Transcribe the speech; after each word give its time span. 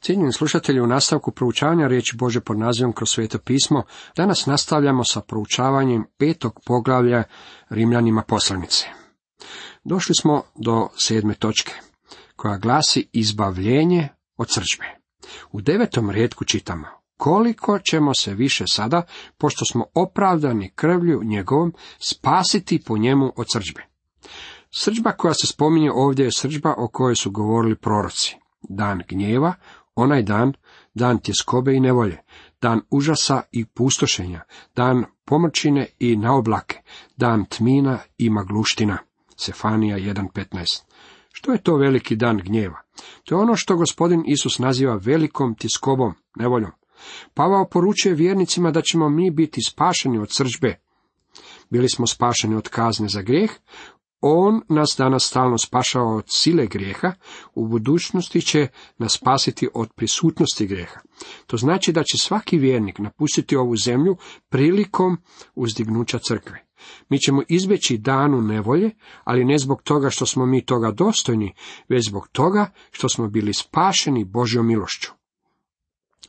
Cijenjeni 0.00 0.32
slušatelji, 0.32 0.80
u 0.80 0.86
nastavku 0.86 1.30
proučavanja 1.30 1.86
riječi 1.86 2.16
Bože 2.16 2.40
pod 2.40 2.58
nazivom 2.58 2.92
kroz 2.92 3.10
sveto 3.10 3.38
pismo, 3.38 3.82
danas 4.16 4.46
nastavljamo 4.46 5.04
sa 5.04 5.20
proučavanjem 5.20 6.04
petog 6.18 6.60
poglavlja 6.66 7.22
Rimljanima 7.68 8.22
poslanice. 8.22 8.86
Došli 9.84 10.14
smo 10.20 10.42
do 10.54 10.88
sedme 10.96 11.34
točke, 11.34 11.72
koja 12.36 12.58
glasi 12.58 13.08
izbavljenje 13.12 14.08
od 14.36 14.46
srđbe. 14.50 14.84
U 15.52 15.60
devetom 15.60 16.10
redku 16.10 16.44
čitamo, 16.44 16.86
koliko 17.16 17.78
ćemo 17.78 18.14
se 18.14 18.34
više 18.34 18.64
sada, 18.66 19.02
pošto 19.38 19.64
smo 19.64 19.84
opravdani 19.94 20.72
krvlju 20.74 21.24
njegovom, 21.24 21.74
spasiti 21.98 22.82
po 22.86 22.98
njemu 22.98 23.32
od 23.36 23.46
srđbe. 23.52 23.82
Srđba 24.70 25.12
koja 25.12 25.34
se 25.34 25.46
spominje 25.46 25.90
ovdje 25.92 26.24
je 26.24 26.32
srđba 26.32 26.74
o 26.76 26.88
kojoj 26.88 27.14
su 27.14 27.30
govorili 27.30 27.76
proroci. 27.76 28.36
Dan 28.68 29.02
gnjeva, 29.08 29.54
onaj 29.98 30.22
dan, 30.22 30.52
dan 30.94 31.18
tjeskobe 31.18 31.74
i 31.74 31.80
nevolje, 31.80 32.22
dan 32.60 32.80
užasa 32.90 33.42
i 33.52 33.64
pustošenja, 33.64 34.40
dan 34.76 35.04
pomrčine 35.24 35.86
i 35.98 36.16
naoblake, 36.16 36.82
dan 37.16 37.44
tmina 37.44 37.98
i 38.18 38.30
magluština. 38.30 38.98
Sefanija 39.36 39.96
1.15 39.96 40.82
Što 41.32 41.52
je 41.52 41.62
to 41.62 41.76
veliki 41.76 42.16
dan 42.16 42.38
gnjeva? 42.44 42.80
To 43.24 43.34
je 43.34 43.40
ono 43.40 43.56
što 43.56 43.76
gospodin 43.76 44.24
Isus 44.26 44.58
naziva 44.58 45.00
velikom 45.02 45.54
tjeskobom, 45.54 46.14
nevoljom. 46.36 46.70
Pavao 47.34 47.68
poručuje 47.68 48.14
vjernicima 48.14 48.70
da 48.70 48.82
ćemo 48.82 49.08
mi 49.08 49.30
biti 49.30 49.60
spašeni 49.68 50.18
od 50.18 50.28
sržbe. 50.30 50.80
Bili 51.70 51.88
smo 51.88 52.06
spašeni 52.06 52.54
od 52.54 52.68
kazne 52.68 53.08
za 53.08 53.22
grijeh, 53.22 53.50
on 54.20 54.60
nas 54.68 54.94
danas 54.98 55.24
stalno 55.24 55.58
spašava 55.58 56.14
od 56.14 56.24
sile 56.28 56.66
grijeha, 56.66 57.12
u 57.54 57.68
budućnosti 57.68 58.40
će 58.40 58.68
nas 58.98 59.12
spasiti 59.12 59.68
od 59.74 59.88
prisutnosti 59.96 60.66
grijeha. 60.66 61.00
To 61.46 61.56
znači 61.56 61.92
da 61.92 62.02
će 62.02 62.18
svaki 62.18 62.58
vjernik 62.58 62.98
napustiti 62.98 63.56
ovu 63.56 63.76
zemlju 63.76 64.16
prilikom 64.48 65.16
uzdignuća 65.54 66.18
crkve. 66.18 66.64
Mi 67.08 67.18
ćemo 67.18 67.42
izbjeći 67.48 67.98
danu 67.98 68.42
nevolje, 68.42 68.90
ali 69.24 69.44
ne 69.44 69.58
zbog 69.58 69.82
toga 69.82 70.10
što 70.10 70.26
smo 70.26 70.46
mi 70.46 70.64
toga 70.64 70.90
dostojni, 70.90 71.54
već 71.88 72.08
zbog 72.08 72.28
toga 72.32 72.70
što 72.90 73.08
smo 73.08 73.28
bili 73.28 73.54
spašeni 73.54 74.24
Božjom 74.24 74.66
milošću. 74.66 75.10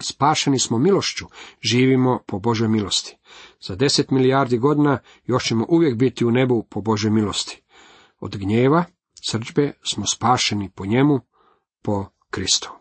Spašeni 0.01 0.59
smo 0.59 0.77
milošću, 0.77 1.25
živimo 1.61 2.19
po 2.27 2.39
Božoj 2.39 2.67
milosti. 2.67 3.17
Za 3.61 3.75
deset 3.75 4.11
milijardi 4.11 4.57
godina 4.57 4.99
još 5.25 5.43
ćemo 5.43 5.65
uvijek 5.69 5.95
biti 5.95 6.25
u 6.25 6.31
nebu 6.31 6.63
po 6.69 6.81
Božoj 6.81 7.11
milosti. 7.11 7.61
Od 8.19 8.37
gnjeva, 8.37 8.85
srđbe 9.29 9.73
smo 9.91 10.05
spašeni 10.13 10.69
po 10.69 10.85
njemu, 10.85 11.19
po 11.81 12.05
Kristu. 12.29 12.71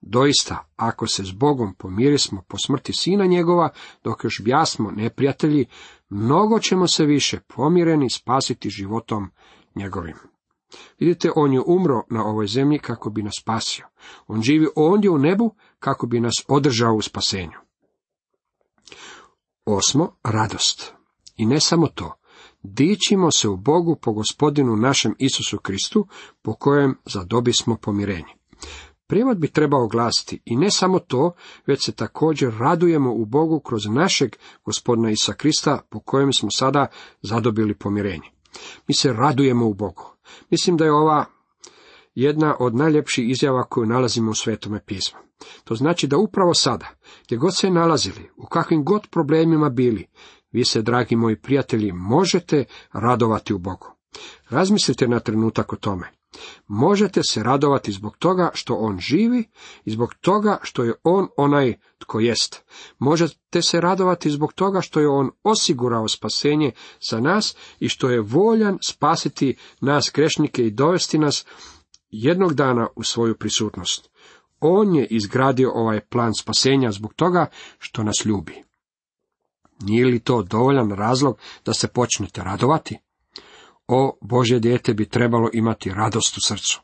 Doista, 0.00 0.68
ako 0.76 1.06
se 1.06 1.24
s 1.24 1.32
Bogom 1.32 1.74
pomirismo 1.74 2.42
po 2.48 2.58
smrti 2.58 2.92
sina 2.92 3.26
njegova, 3.26 3.68
dok 4.04 4.24
još 4.24 4.40
bjasmo 4.44 4.90
neprijatelji, 4.90 5.66
mnogo 6.08 6.58
ćemo 6.58 6.86
se 6.86 7.04
više 7.04 7.40
pomireni 7.40 8.10
spasiti 8.10 8.70
životom 8.70 9.30
njegovim. 9.74 10.16
Vidite, 10.98 11.30
on 11.36 11.52
je 11.52 11.60
umro 11.66 12.02
na 12.10 12.24
ovoj 12.24 12.46
zemlji 12.46 12.78
kako 12.78 13.10
bi 13.10 13.22
nas 13.22 13.34
spasio. 13.40 13.86
On 14.26 14.42
živi 14.42 14.66
ondje 14.76 15.10
u 15.10 15.18
nebu 15.18 15.54
kako 15.78 16.06
bi 16.06 16.20
nas 16.20 16.34
održao 16.48 16.94
u 16.94 17.02
spasenju. 17.02 17.58
Osmo, 19.64 20.16
radost. 20.24 20.92
I 21.36 21.46
ne 21.46 21.60
samo 21.60 21.86
to. 21.86 22.21
Dičimo 22.62 23.30
se 23.30 23.48
u 23.48 23.56
Bogu 23.56 23.96
po 23.96 24.12
gospodinu 24.12 24.76
našem 24.76 25.14
Isusu 25.18 25.58
Kristu, 25.58 26.06
po 26.42 26.54
kojem 26.54 26.94
zadobismo 27.04 27.76
pomirenje. 27.76 28.34
Prijevod 29.06 29.38
bi 29.38 29.48
trebao 29.48 29.88
glasiti 29.88 30.42
i 30.44 30.56
ne 30.56 30.70
samo 30.70 30.98
to, 30.98 31.32
već 31.66 31.84
se 31.84 31.92
također 31.92 32.54
radujemo 32.58 33.12
u 33.12 33.24
Bogu 33.24 33.60
kroz 33.60 33.86
našeg 33.86 34.36
gospodina 34.64 35.10
Isa 35.10 35.32
Krista, 35.32 35.80
po 35.90 36.00
kojem 36.00 36.32
smo 36.32 36.50
sada 36.50 36.86
zadobili 37.22 37.74
pomirenje. 37.74 38.30
Mi 38.88 38.94
se 38.94 39.12
radujemo 39.12 39.66
u 39.66 39.74
Bogu. 39.74 40.16
Mislim 40.50 40.76
da 40.76 40.84
je 40.84 40.92
ova 40.92 41.24
jedna 42.14 42.56
od 42.58 42.74
najljepših 42.74 43.30
izjava 43.30 43.64
koju 43.64 43.86
nalazimo 43.86 44.30
u 44.30 44.34
Svetome 44.34 44.84
pismu. 44.86 45.18
To 45.64 45.74
znači 45.74 46.06
da 46.06 46.16
upravo 46.16 46.54
sada, 46.54 46.88
gdje 47.24 47.36
god 47.36 47.56
se 47.56 47.70
nalazili, 47.70 48.30
u 48.36 48.46
kakvim 48.46 48.84
god 48.84 49.06
problemima 49.10 49.70
bili, 49.70 50.06
vi 50.52 50.64
se, 50.64 50.82
dragi 50.82 51.16
moji 51.16 51.36
prijatelji, 51.36 51.92
možete 51.92 52.64
radovati 52.92 53.54
u 53.54 53.58
Bogu. 53.58 53.86
Razmislite 54.50 55.08
na 55.08 55.20
trenutak 55.20 55.72
o 55.72 55.76
tome. 55.76 56.10
Možete 56.66 57.22
se 57.22 57.42
radovati 57.42 57.92
zbog 57.92 58.16
toga 58.16 58.50
što 58.54 58.74
on 58.74 58.98
živi 58.98 59.44
i 59.84 59.90
zbog 59.90 60.14
toga 60.14 60.58
što 60.62 60.84
je 60.84 60.94
on 61.04 61.28
onaj 61.36 61.74
tko 61.98 62.20
jest. 62.20 62.64
Možete 62.98 63.62
se 63.62 63.80
radovati 63.80 64.30
zbog 64.30 64.52
toga 64.52 64.80
što 64.80 65.00
je 65.00 65.08
on 65.08 65.30
osigurao 65.42 66.08
spasenje 66.08 66.72
za 67.10 67.20
nas 67.20 67.56
i 67.80 67.88
što 67.88 68.10
je 68.10 68.20
voljan 68.20 68.78
spasiti 68.82 69.56
nas 69.80 70.10
grešnike 70.14 70.66
i 70.66 70.70
dovesti 70.70 71.18
nas 71.18 71.46
jednog 72.10 72.54
dana 72.54 72.86
u 72.96 73.02
svoju 73.02 73.38
prisutnost. 73.38 74.10
On 74.60 74.94
je 74.94 75.06
izgradio 75.06 75.72
ovaj 75.74 76.00
plan 76.00 76.34
spasenja 76.34 76.92
zbog 76.92 77.14
toga 77.14 77.46
što 77.78 78.02
nas 78.02 78.24
ljubi. 78.24 78.62
Nije 79.82 80.06
li 80.06 80.18
to 80.18 80.42
dovoljan 80.42 80.90
razlog 80.90 81.38
da 81.64 81.74
se 81.74 81.88
počnete 81.88 82.42
radovati? 82.42 82.98
O 83.88 84.18
Bože 84.20 84.58
dijete 84.58 84.94
bi 84.94 85.08
trebalo 85.08 85.50
imati 85.52 85.90
radost 85.90 86.36
u 86.36 86.40
srcu. 86.40 86.82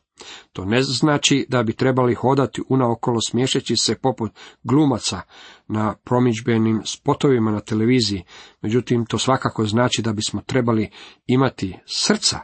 To 0.53 0.65
ne 0.65 0.83
znači 0.83 1.45
da 1.49 1.63
bi 1.63 1.73
trebali 1.73 2.15
hodati 2.15 2.61
unaokolo 2.69 3.17
smješeći 3.27 3.75
se 3.75 3.95
poput 3.95 4.31
glumaca 4.63 5.21
na 5.67 5.95
promičbenim 5.95 6.81
spotovima 6.85 7.51
na 7.51 7.59
televiziji, 7.59 8.23
međutim 8.61 9.05
to 9.05 9.17
svakako 9.17 9.65
znači 9.65 10.01
da 10.01 10.13
bismo 10.13 10.41
trebali 10.41 10.89
imati 11.27 11.77
srca 11.85 12.39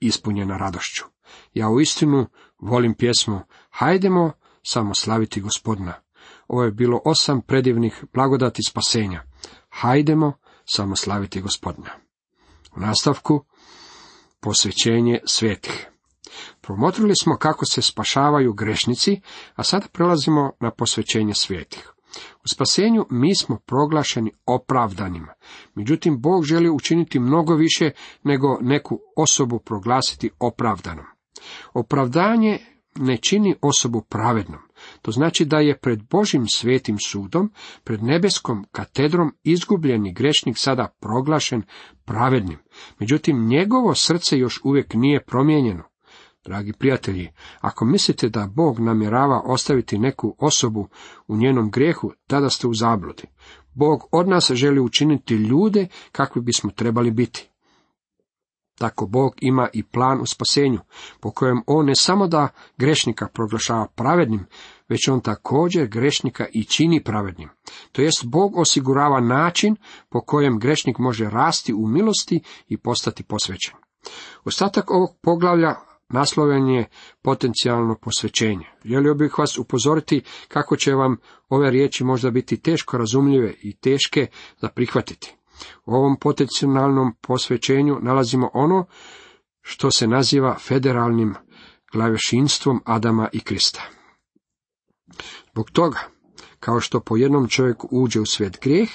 ispunjena 0.00 0.56
radošću. 0.56 1.04
Ja 1.54 1.68
u 1.68 1.80
istinu 1.80 2.26
volim 2.58 2.94
pjesmu 2.94 3.40
Hajdemo 3.70 4.32
samo 4.62 4.94
slaviti 4.94 5.40
gospodina. 5.40 5.94
Ovo 6.48 6.64
je 6.64 6.70
bilo 6.70 7.00
osam 7.04 7.40
predivnih 7.40 8.04
blagodati 8.12 8.62
spasenja. 8.62 9.22
Hajdemo 9.72 10.32
samo 10.64 10.96
slaviti 10.96 11.40
gospodina. 11.40 11.90
U 12.76 12.80
nastavku 12.80 13.44
posvećenje 14.40 15.20
svetih. 15.26 15.88
Promotrili 16.60 17.14
smo 17.22 17.36
kako 17.36 17.66
se 17.66 17.82
spašavaju 17.82 18.52
grešnici, 18.52 19.20
a 19.54 19.62
sada 19.62 19.86
prelazimo 19.92 20.52
na 20.60 20.70
posvećenje 20.70 21.34
svetih. 21.34 21.92
U 22.44 22.48
spasenju 22.48 23.06
mi 23.10 23.36
smo 23.36 23.58
proglašeni 23.66 24.32
opravdanima. 24.46 25.32
Međutim, 25.74 26.20
Bog 26.20 26.44
želi 26.44 26.70
učiniti 26.70 27.18
mnogo 27.18 27.54
više 27.54 27.90
nego 28.22 28.58
neku 28.60 29.00
osobu 29.16 29.58
proglasiti 29.58 30.30
opravdanom. 30.38 31.04
Opravdanje 31.74 32.58
ne 32.96 33.16
čini 33.16 33.56
osobu 33.62 34.00
pravednom. 34.00 34.60
To 35.02 35.10
znači 35.10 35.44
da 35.44 35.58
je 35.58 35.78
pred 35.78 36.02
Božim 36.10 36.46
svetim 36.48 36.96
sudom, 37.06 37.52
pred 37.84 38.02
nebeskom 38.02 38.64
katedrom 38.72 39.32
izgubljeni 39.44 40.12
grešnik 40.12 40.58
sada 40.58 40.94
proglašen 41.00 41.62
pravednim. 42.04 42.58
Međutim, 42.98 43.46
njegovo 43.46 43.94
srce 43.94 44.38
još 44.38 44.60
uvijek 44.64 44.94
nije 44.94 45.24
promijenjeno. 45.24 45.82
Dragi 46.44 46.72
prijatelji, 46.72 47.28
ako 47.60 47.84
mislite 47.84 48.28
da 48.28 48.48
Bog 48.54 48.80
namjerava 48.80 49.42
ostaviti 49.44 49.98
neku 49.98 50.36
osobu 50.38 50.88
u 51.28 51.36
njenom 51.36 51.70
grijehu, 51.70 52.12
tada 52.26 52.50
ste 52.50 52.66
u 52.66 52.74
zabludi. 52.74 53.22
Bog 53.74 54.08
od 54.12 54.28
nas 54.28 54.50
želi 54.54 54.80
učiniti 54.80 55.34
ljude 55.34 55.86
kakvi 56.12 56.42
bismo 56.42 56.70
trebali 56.70 57.10
biti. 57.10 57.48
Tako 58.78 59.06
Bog 59.06 59.34
ima 59.40 59.68
i 59.72 59.82
plan 59.82 60.20
u 60.20 60.26
spasenju, 60.26 60.80
po 61.20 61.30
kojem 61.30 61.62
on 61.66 61.86
ne 61.86 61.94
samo 61.94 62.26
da 62.26 62.48
grešnika 62.76 63.28
proglašava 63.28 63.86
pravednim, 63.94 64.46
već 64.92 65.08
on 65.08 65.20
također 65.20 65.86
grešnika 65.86 66.46
i 66.52 66.64
čini 66.64 67.04
pravednim. 67.04 67.48
To 67.92 68.02
jest 68.02 68.24
Bog 68.24 68.58
osigurava 68.58 69.20
način 69.20 69.76
po 70.08 70.20
kojem 70.20 70.58
grešnik 70.58 70.98
može 70.98 71.30
rasti 71.30 71.72
u 71.72 71.86
milosti 71.88 72.40
i 72.68 72.76
postati 72.76 73.22
posvećen. 73.22 73.74
Ostatak 74.44 74.90
ovog 74.90 75.16
poglavlja 75.22 75.74
nasloven 76.08 76.68
je 76.68 76.88
potencijalno 77.22 77.96
posvećenje. 78.02 78.66
Želio 78.84 79.14
bih 79.14 79.38
vas 79.38 79.58
upozoriti 79.58 80.22
kako 80.48 80.76
će 80.76 80.94
vam 80.94 81.16
ove 81.48 81.70
riječi 81.70 82.04
možda 82.04 82.30
biti 82.30 82.56
teško 82.56 82.98
razumljive 82.98 83.54
i 83.62 83.76
teške 83.76 84.26
za 84.60 84.68
prihvatiti. 84.68 85.34
U 85.86 85.94
ovom 85.94 86.16
potencijalnom 86.20 87.14
posvećenju 87.20 87.98
nalazimo 88.02 88.50
ono 88.54 88.86
što 89.60 89.90
se 89.90 90.06
naziva 90.06 90.58
federalnim 90.58 91.34
glavešinstvom 91.92 92.80
Adama 92.84 93.28
i 93.32 93.40
Krista. 93.40 94.01
Zbog 95.52 95.70
toga, 95.70 95.98
kao 96.60 96.80
što 96.80 97.00
po 97.00 97.16
jednom 97.16 97.48
čovjeku 97.48 97.88
uđe 97.90 98.20
u 98.20 98.26
svijet 98.26 98.58
grijeh 98.62 98.90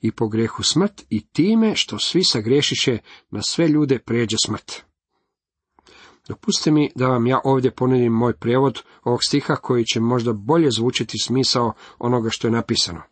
i 0.00 0.12
po 0.12 0.28
grehu 0.28 0.62
smrt 0.62 1.02
i 1.10 1.26
time 1.26 1.76
što 1.76 1.98
svi 1.98 2.24
sagrešiše 2.24 2.98
na 3.30 3.42
sve 3.42 3.68
ljude 3.68 3.98
pređe 3.98 4.36
smrt. 4.44 4.82
Dopustite 6.28 6.70
mi 6.70 6.90
da 6.94 7.06
vam 7.06 7.26
ja 7.26 7.40
ovdje 7.44 7.70
ponudim 7.70 8.12
moj 8.12 8.32
prijevod 8.32 8.82
ovog 9.04 9.24
stiha 9.24 9.56
koji 9.56 9.84
će 9.84 10.00
možda 10.00 10.32
bolje 10.32 10.70
zvučiti 10.70 11.18
smisao 11.18 11.72
onoga 11.98 12.30
što 12.30 12.46
je 12.46 12.52
napisano. 12.52 13.02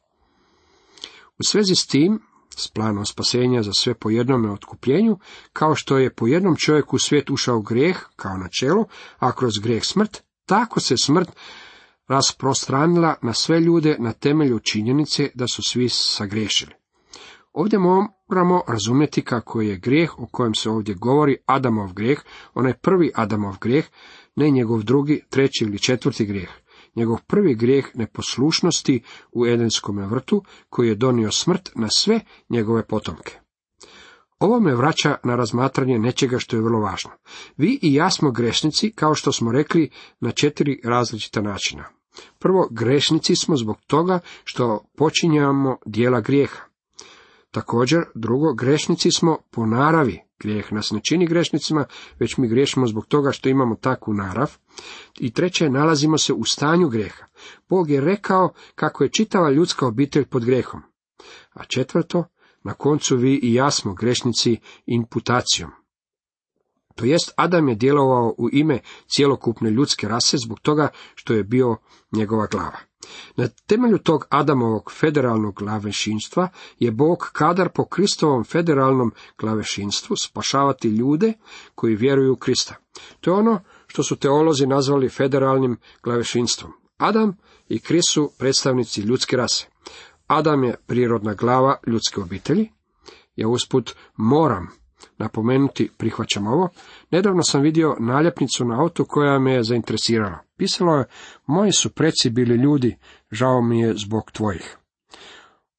U 1.39 1.43
svezi 1.43 1.75
s 1.75 1.87
tim, 1.87 2.21
s 2.57 2.69
planom 2.69 3.05
spasenja 3.05 3.63
za 3.63 3.73
sve 3.73 3.95
po 3.95 4.11
jednome 4.11 4.51
otkupljenju, 4.51 5.19
kao 5.53 5.75
što 5.75 5.99
je 5.99 6.15
po 6.15 6.27
jednom 6.27 6.57
čovjeku 6.57 6.99
svijet 6.99 7.31
ušao 7.31 7.61
grijeh, 7.61 7.97
kao 8.17 8.37
načelo, 8.37 8.85
a 9.19 9.33
kroz 9.33 9.53
grijeh 9.63 9.85
smrt, 9.85 10.23
tako 10.47 10.81
se 10.81 10.97
smrt 10.97 11.29
rasprostranila 12.09 13.15
na 13.23 13.33
sve 13.33 13.61
ljude 13.61 13.97
na 13.99 14.13
temelju 14.13 14.59
činjenice 14.59 15.31
da 15.35 15.47
su 15.49 15.63
svi 15.63 15.89
sagriješili. 15.89 16.73
Ovdje 17.53 17.79
moramo 17.79 18.63
razumjeti 18.69 19.23
kako 19.23 19.61
je 19.61 19.77
grijeh 19.77 20.19
o 20.19 20.27
kojem 20.27 20.55
se 20.55 20.71
ovdje 20.71 20.95
govori 20.95 21.37
Adamov 21.47 21.93
grijeh, 21.93 22.19
onaj 22.55 22.75
prvi 22.75 23.11
Adamov 23.15 23.57
grijeh, 23.61 23.87
ne 24.37 24.51
njegov 24.51 24.83
drugi, 24.83 25.23
treći 25.31 25.65
ili 25.65 25.79
četvrti 25.79 26.27
grijeh. 26.27 26.51
Njegov 26.95 27.19
prvi 27.27 27.55
grijeh 27.55 27.87
neposlušnosti 27.95 29.03
u 29.33 29.47
Edenskom 29.47 29.99
vrtu, 29.99 30.43
koji 30.69 30.89
je 30.89 30.95
donio 30.95 31.31
smrt 31.31 31.71
na 31.75 31.89
sve 31.91 32.21
njegove 32.49 32.87
potomke. 32.87 33.41
Ovo 34.39 34.61
me 34.61 34.75
vraća 34.75 35.17
na 35.25 35.37
razmatranje 35.37 35.99
nečega 35.99 36.39
što 36.39 36.57
je 36.57 36.63
vrlo 36.63 36.81
važno. 36.81 37.11
Vi 37.57 37.79
i 37.83 37.95
ja 37.95 38.11
smo 38.11 38.31
grešnici, 38.31 38.93
kao 38.93 39.15
što 39.15 39.33
smo 39.33 39.53
rekli, 39.53 39.91
na 40.21 40.31
četiri 40.31 40.81
različita 40.85 41.41
načina. 41.41 41.96
Prvo, 42.39 42.69
grešnici 42.71 43.37
smo 43.37 43.57
zbog 43.57 43.77
toga 43.87 44.19
što 44.45 44.85
počinjamo 44.97 45.77
dijela 45.87 46.21
grijeha. 46.21 46.61
Također, 47.51 48.05
drugo, 48.15 48.55
grešnici 48.55 49.11
smo 49.11 49.39
po 49.51 49.67
naravi. 49.67 50.21
Grijeh 50.39 50.73
nas 50.73 50.91
ne 50.91 51.01
čini 51.09 51.27
grešnicima, 51.27 51.85
već 52.19 52.37
mi 52.37 52.49
griješimo 52.49 52.87
zbog 52.87 53.07
toga 53.07 53.33
što 53.33 53.49
imamo 53.49 53.75
takvu 53.75 54.15
narav. 54.15 54.57
I 55.19 55.33
treće, 55.33 55.71
nalazimo 55.71 56.19
se 56.19 56.33
u 56.33 56.45
stanju 56.45 56.89
grijeha. 56.89 57.25
Bog 57.69 57.91
je 57.91 58.01
rekao 58.01 58.53
kako 58.75 59.05
je 59.05 59.11
čitava 59.11 59.51
ljudska 59.51 59.87
obitelj 59.87 60.25
pod 60.25 60.45
grehom. 60.45 60.83
A 61.53 61.65
četvrto, 61.65 62.25
na 62.63 62.75
koncu 62.75 63.17
vi 63.17 63.41
i 63.43 63.55
ja 63.55 63.71
smo 63.71 63.95
grešnici 63.95 64.57
imputacijom. 64.87 65.71
To 66.97 67.05
jest, 67.05 67.33
Adam 67.37 67.69
je 67.69 67.75
djelovao 67.75 68.35
u 68.39 68.49
ime 68.53 68.79
cjelokupne 69.09 69.71
ljudske 69.71 70.09
rase 70.09 70.37
zbog 70.39 70.61
toga 70.61 70.89
što 71.15 71.35
je 71.35 71.45
bio 71.45 71.77
njegova 72.13 72.47
glava. 72.47 72.79
Na 73.37 73.49
temelju 73.67 73.99
tog 73.99 74.27
Adamovog 74.31 74.93
federalnog 74.93 75.55
glavešinstva 75.55 76.49
je 76.79 76.91
Bog 76.91 77.31
kadar 77.33 77.69
po 77.69 77.85
Kristovom 77.85 78.45
federalnom 78.45 79.13
glavešinstvu 79.39 80.17
spašavati 80.17 80.89
ljude 80.89 81.33
koji 81.75 81.97
vjeruju 81.97 82.33
u 82.33 82.37
Krista. 82.37 82.75
To 83.21 83.31
je 83.31 83.37
ono 83.37 83.61
što 83.87 84.03
su 84.03 84.17
teolozi 84.17 84.67
nazvali 84.67 85.09
federalnim 85.09 85.77
glavešinstvom. 86.03 86.73
Adam 86.97 87.37
i 87.69 87.79
Krist 87.79 88.13
su 88.13 88.33
predstavnici 88.39 89.01
ljudske 89.01 89.37
rase. 89.37 89.67
Adam 90.27 90.65
je 90.65 90.77
prirodna 90.87 91.35
glava 91.35 91.77
ljudske 91.87 92.21
obitelji. 92.21 92.71
Ja 93.37 93.49
usput 93.49 93.97
moram 94.17 94.69
napomenuti, 95.19 95.91
prihvaćam 95.97 96.47
ovo, 96.47 96.69
nedavno 97.11 97.43
sam 97.43 97.63
vidio 97.63 97.97
naljepnicu 98.01 98.65
na 98.65 98.81
autu 98.81 99.05
koja 99.05 99.39
me 99.39 99.53
je 99.53 99.63
zainteresirala. 99.63 100.39
Pisalo 100.57 100.97
je, 100.97 101.05
moji 101.47 101.73
su 101.73 101.91
preci 101.91 102.31
bili 102.31 102.55
ljudi, 102.57 102.97
žao 103.31 103.63
mi 103.63 103.81
je 103.81 103.95
zbog 103.95 104.31
tvojih. 104.31 104.77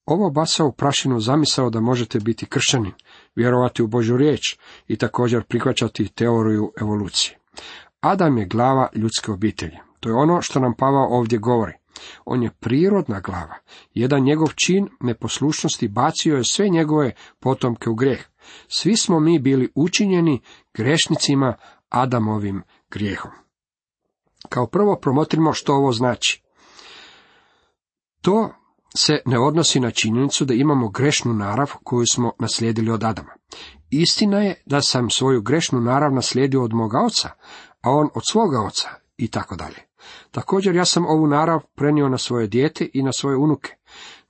Ovo 0.06 0.30
baca 0.30 0.64
u 0.64 0.72
prašinu 0.72 1.20
zamisao 1.20 1.70
da 1.70 1.80
možete 1.80 2.20
biti 2.20 2.46
kršćanin, 2.46 2.92
vjerovati 3.36 3.82
u 3.82 3.86
Božju 3.86 4.16
riječ 4.16 4.56
i 4.86 4.96
također 4.96 5.44
prihvaćati 5.44 6.08
teoriju 6.08 6.72
evolucije. 6.80 7.38
Adam 8.00 8.38
je 8.38 8.46
glava 8.46 8.88
ljudske 8.94 9.32
obitelji. 9.32 9.78
To 10.00 10.08
je 10.08 10.14
ono 10.14 10.42
što 10.42 10.60
nam 10.60 10.74
Pavao 10.78 11.08
ovdje 11.08 11.38
govori. 11.38 11.72
On 12.24 12.42
je 12.42 12.50
prirodna 12.50 13.20
glava. 13.20 13.54
Jedan 13.94 14.22
njegov 14.22 14.48
čin 14.54 14.88
neposlušnosti 15.00 15.88
bacio 15.88 16.36
je 16.36 16.44
sve 16.44 16.68
njegove 16.68 17.14
potomke 17.40 17.90
u 17.90 17.94
greh. 17.94 18.26
Svi 18.68 18.96
smo 18.96 19.20
mi 19.20 19.38
bili 19.38 19.72
učinjeni 19.74 20.40
grešnicima 20.74 21.54
Adamovim 21.88 22.62
grijehom. 22.90 23.30
Kao 24.48 24.66
prvo 24.66 24.98
promotrimo 25.02 25.52
što 25.52 25.74
ovo 25.74 25.92
znači. 25.92 26.42
To 28.20 28.50
se 28.96 29.18
ne 29.26 29.38
odnosi 29.38 29.80
na 29.80 29.90
činjenicu 29.90 30.44
da 30.44 30.54
imamo 30.54 30.88
grešnu 30.88 31.34
narav 31.34 31.72
koju 31.84 32.06
smo 32.12 32.32
naslijedili 32.38 32.90
od 32.90 33.04
Adama. 33.04 33.32
Istina 33.90 34.38
je 34.38 34.62
da 34.66 34.80
sam 34.80 35.10
svoju 35.10 35.42
grešnu 35.42 35.80
narav 35.80 36.12
naslijedio 36.12 36.64
od 36.64 36.74
moga 36.74 36.98
oca, 37.06 37.30
a 37.80 37.90
on 37.90 38.08
od 38.14 38.22
svoga 38.30 38.60
oca 38.60 38.88
i 39.16 39.28
tako 39.28 39.56
dalje. 39.56 39.87
Također 40.30 40.76
ja 40.76 40.84
sam 40.84 41.06
ovu 41.06 41.26
narav 41.26 41.60
prenio 41.74 42.08
na 42.08 42.18
svoje 42.18 42.46
dijete 42.46 42.88
i 42.92 43.02
na 43.02 43.12
svoje 43.12 43.36
unuke. 43.36 43.74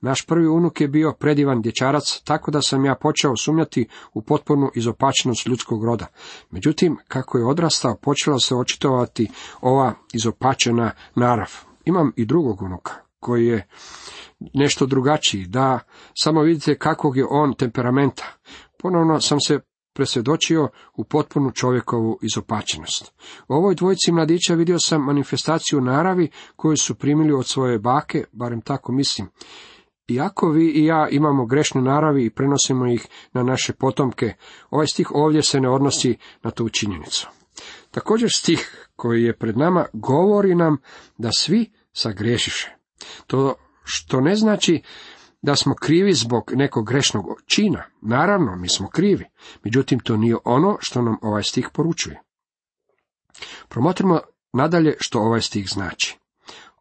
Naš 0.01 0.25
prvi 0.25 0.47
unuk 0.47 0.81
je 0.81 0.87
bio 0.87 1.13
predivan 1.19 1.61
dječarac, 1.61 2.21
tako 2.23 2.51
da 2.51 2.61
sam 2.61 2.85
ja 2.85 2.95
počeo 2.95 3.35
sumnjati 3.35 3.87
u 4.13 4.21
potpunu 4.21 4.69
izopačenost 4.75 5.47
ljudskog 5.47 5.85
roda. 5.85 6.05
Međutim, 6.51 6.97
kako 7.07 7.37
je 7.37 7.45
odrastao, 7.45 7.95
počela 7.95 8.39
se 8.39 8.55
očitovati 8.55 9.27
ova 9.61 9.93
izopačena 10.13 10.91
narav. 11.15 11.51
Imam 11.85 12.11
i 12.15 12.25
drugog 12.25 12.61
unuka, 12.61 12.93
koji 13.19 13.47
je 13.47 13.67
nešto 14.53 14.85
drugačiji, 14.85 15.45
da 15.45 15.79
samo 16.13 16.41
vidite 16.41 16.77
kakvog 16.77 17.17
je 17.17 17.25
on 17.29 17.53
temperamenta. 17.53 18.23
Ponovno 18.77 19.21
sam 19.21 19.39
se 19.39 19.59
presvjedočio 19.99 20.69
u 20.95 21.03
potpunu 21.03 21.51
čovjekovu 21.51 22.19
izopačenost. 22.21 23.13
U 23.47 23.53
ovoj 23.53 23.75
dvojici 23.75 24.11
mladića 24.11 24.53
vidio 24.53 24.79
sam 24.79 25.01
manifestaciju 25.01 25.81
naravi 25.81 26.29
koju 26.55 26.77
su 26.77 26.95
primili 26.95 27.33
od 27.33 27.47
svoje 27.47 27.79
bake, 27.79 28.23
barem 28.31 28.61
tako 28.61 28.91
mislim. 28.91 29.27
Iako 30.07 30.49
vi 30.49 30.71
i 30.71 30.85
ja 30.85 31.07
imamo 31.11 31.45
grešne 31.45 31.81
naravi 31.81 32.25
i 32.25 32.29
prenosimo 32.29 32.87
ih 32.87 33.07
na 33.33 33.43
naše 33.43 33.73
potomke, 33.73 34.33
ovaj 34.69 34.87
stih 34.87 35.11
ovdje 35.11 35.41
se 35.41 35.59
ne 35.59 35.69
odnosi 35.69 36.17
na 36.43 36.51
tu 36.51 36.69
činjenicu. 36.69 37.27
Također 37.91 38.29
stih 38.35 38.89
koji 38.95 39.23
je 39.23 39.37
pred 39.37 39.57
nama 39.57 39.85
govori 39.93 40.55
nam 40.55 40.77
da 41.17 41.29
svi 41.31 41.71
sagrešiše. 41.93 42.75
To 43.27 43.53
što 43.83 44.21
ne 44.21 44.35
znači 44.35 44.81
da 45.41 45.55
smo 45.55 45.75
krivi 45.75 46.13
zbog 46.13 46.51
nekog 46.55 46.87
grešnog 46.87 47.25
čina. 47.45 47.83
Naravno, 48.01 48.55
mi 48.55 48.69
smo 48.69 48.89
krivi. 48.89 49.25
Međutim, 49.63 49.99
to 49.99 50.17
nije 50.17 50.35
ono 50.45 50.77
što 50.79 51.01
nam 51.01 51.17
ovaj 51.21 51.43
stih 51.43 51.69
poručuje. 51.73 52.21
Promotrimo 53.69 54.19
nadalje 54.53 54.95
što 54.99 55.19
ovaj 55.19 55.41
stih 55.41 55.69
znači. 55.69 56.17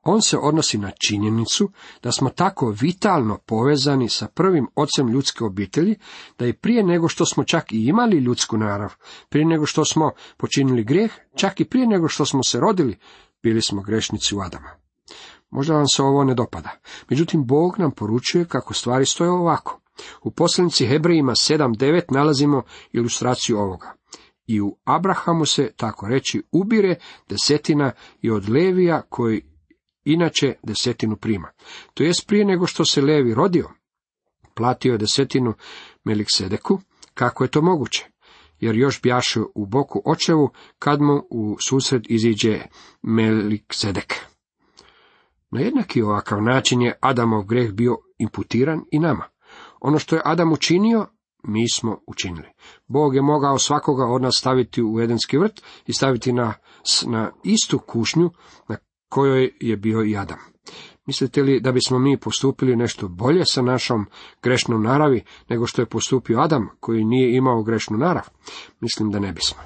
On 0.03 0.23
se 0.23 0.39
odnosi 0.39 0.79
na 0.79 0.91
činjenicu 0.91 1.71
da 2.03 2.13
smo 2.13 2.31
tako 2.31 2.75
vitalno 2.81 3.39
povezani 3.47 4.09
sa 4.09 4.29
prvim 4.35 4.67
ocem 4.75 5.09
ljudske 5.09 5.45
obitelji, 5.45 5.97
da 6.39 6.47
i 6.47 6.53
prije 6.53 6.83
nego 6.83 7.09
što 7.09 7.27
smo 7.27 7.45
čak 7.45 7.73
i 7.73 7.85
imali 7.85 8.17
ljudsku 8.19 8.57
narav, 8.57 8.95
prije 9.29 9.47
nego 9.47 9.67
što 9.67 9.85
smo 9.85 10.11
počinili 10.37 10.85
grijeh, 10.85 11.13
čak 11.37 11.61
i 11.61 11.65
prije 11.65 11.87
nego 11.87 12.09
što 12.09 12.25
smo 12.25 12.43
se 12.43 12.61
rodili, 12.61 12.99
bili 13.43 13.63
smo 13.63 13.83
grešnici 13.83 14.35
u 14.35 14.41
Adama. 14.41 14.88
Možda 15.51 15.75
vam 15.75 15.87
se 15.87 16.03
ovo 16.03 16.25
ne 16.25 16.35
dopada. 16.35 16.71
Međutim, 17.11 17.47
Bog 17.47 17.79
nam 17.79 17.91
poručuje 17.91 18.45
kako 18.45 18.75
stvari 18.75 19.07
stoje 19.07 19.31
ovako. 19.31 19.81
U 20.23 20.31
poslanici 20.31 20.87
Hebrejima 20.87 21.33
7.9 21.33 22.03
nalazimo 22.11 22.63
ilustraciju 22.93 23.59
ovoga. 23.59 23.95
I 24.47 24.61
u 24.61 24.77
Abrahamu 24.85 25.47
se, 25.47 25.73
tako 25.77 26.09
reći, 26.09 26.43
ubire 26.53 26.95
desetina 27.29 27.93
i 28.23 28.31
od 28.31 28.49
Levija 28.49 29.03
koji 29.09 29.43
inače 30.05 30.55
desetinu 30.63 31.17
prima. 31.17 31.49
To 31.95 32.03
jest 32.05 32.27
prije 32.27 32.45
nego 32.45 32.67
što 32.67 32.85
se 32.85 33.03
Levi 33.03 33.35
rodio, 33.35 33.69
platio 34.55 34.93
je 34.93 34.99
desetinu 34.99 35.55
Meliksedeku, 36.05 36.81
kako 37.15 37.45
je 37.45 37.51
to 37.51 37.63
moguće? 37.63 38.07
Jer 38.61 38.77
još 38.77 39.03
bjaše 39.03 39.41
u 39.55 39.67
boku 39.67 40.03
očevu 40.05 40.51
kad 40.79 41.01
mu 41.01 41.23
u 41.31 41.57
susred 41.69 42.03
iziđe 42.09 42.61
Meliksedek. 43.03 44.28
Na 45.51 45.61
jednaki 45.61 46.03
ovakav 46.03 46.43
način 46.43 46.83
je 46.83 46.99
Adamov 47.01 47.45
greh 47.45 47.73
bio 47.73 47.97
imputiran 48.19 48.81
i 48.91 48.99
nama. 48.99 49.25
Ono 49.81 49.99
što 49.99 50.17
je 50.17 50.23
Adam 50.25 50.53
učinio, 50.53 51.07
mi 51.43 51.71
smo 51.71 52.01
učinili. 52.07 52.49
Bog 52.87 53.15
je 53.15 53.23
mogao 53.23 53.59
svakoga 53.59 54.05
od 54.05 54.23
nas 54.23 54.35
staviti 54.39 54.83
u 54.83 55.01
Edenski 55.01 55.39
vrt 55.39 55.63
i 55.87 55.93
staviti 55.93 56.33
na, 56.33 56.55
na 57.07 57.31
istu 57.45 57.79
kušnju 57.79 58.31
na 58.69 58.77
kojoj 59.09 59.51
je 59.61 59.77
bio 59.77 60.05
i 60.05 60.17
Adam. 60.17 60.39
Mislite 61.07 61.43
li 61.43 61.61
da 61.61 61.73
bismo 61.73 61.99
mi 61.99 62.21
postupili 62.21 62.77
nešto 62.77 63.09
bolje 63.09 63.43
sa 63.47 63.63
našom 63.63 64.07
grešnom 64.43 64.83
naravi 64.83 65.25
nego 65.49 65.67
što 65.67 65.83
je 65.83 65.87
postupio 65.87 66.41
Adam 66.41 66.69
koji 66.81 67.05
nije 67.05 67.37
imao 67.37 67.63
grešnu 67.63 67.97
narav? 67.97 68.29
Mislim 68.81 69.11
da 69.11 69.19
ne 69.19 69.33
bismo. 69.33 69.63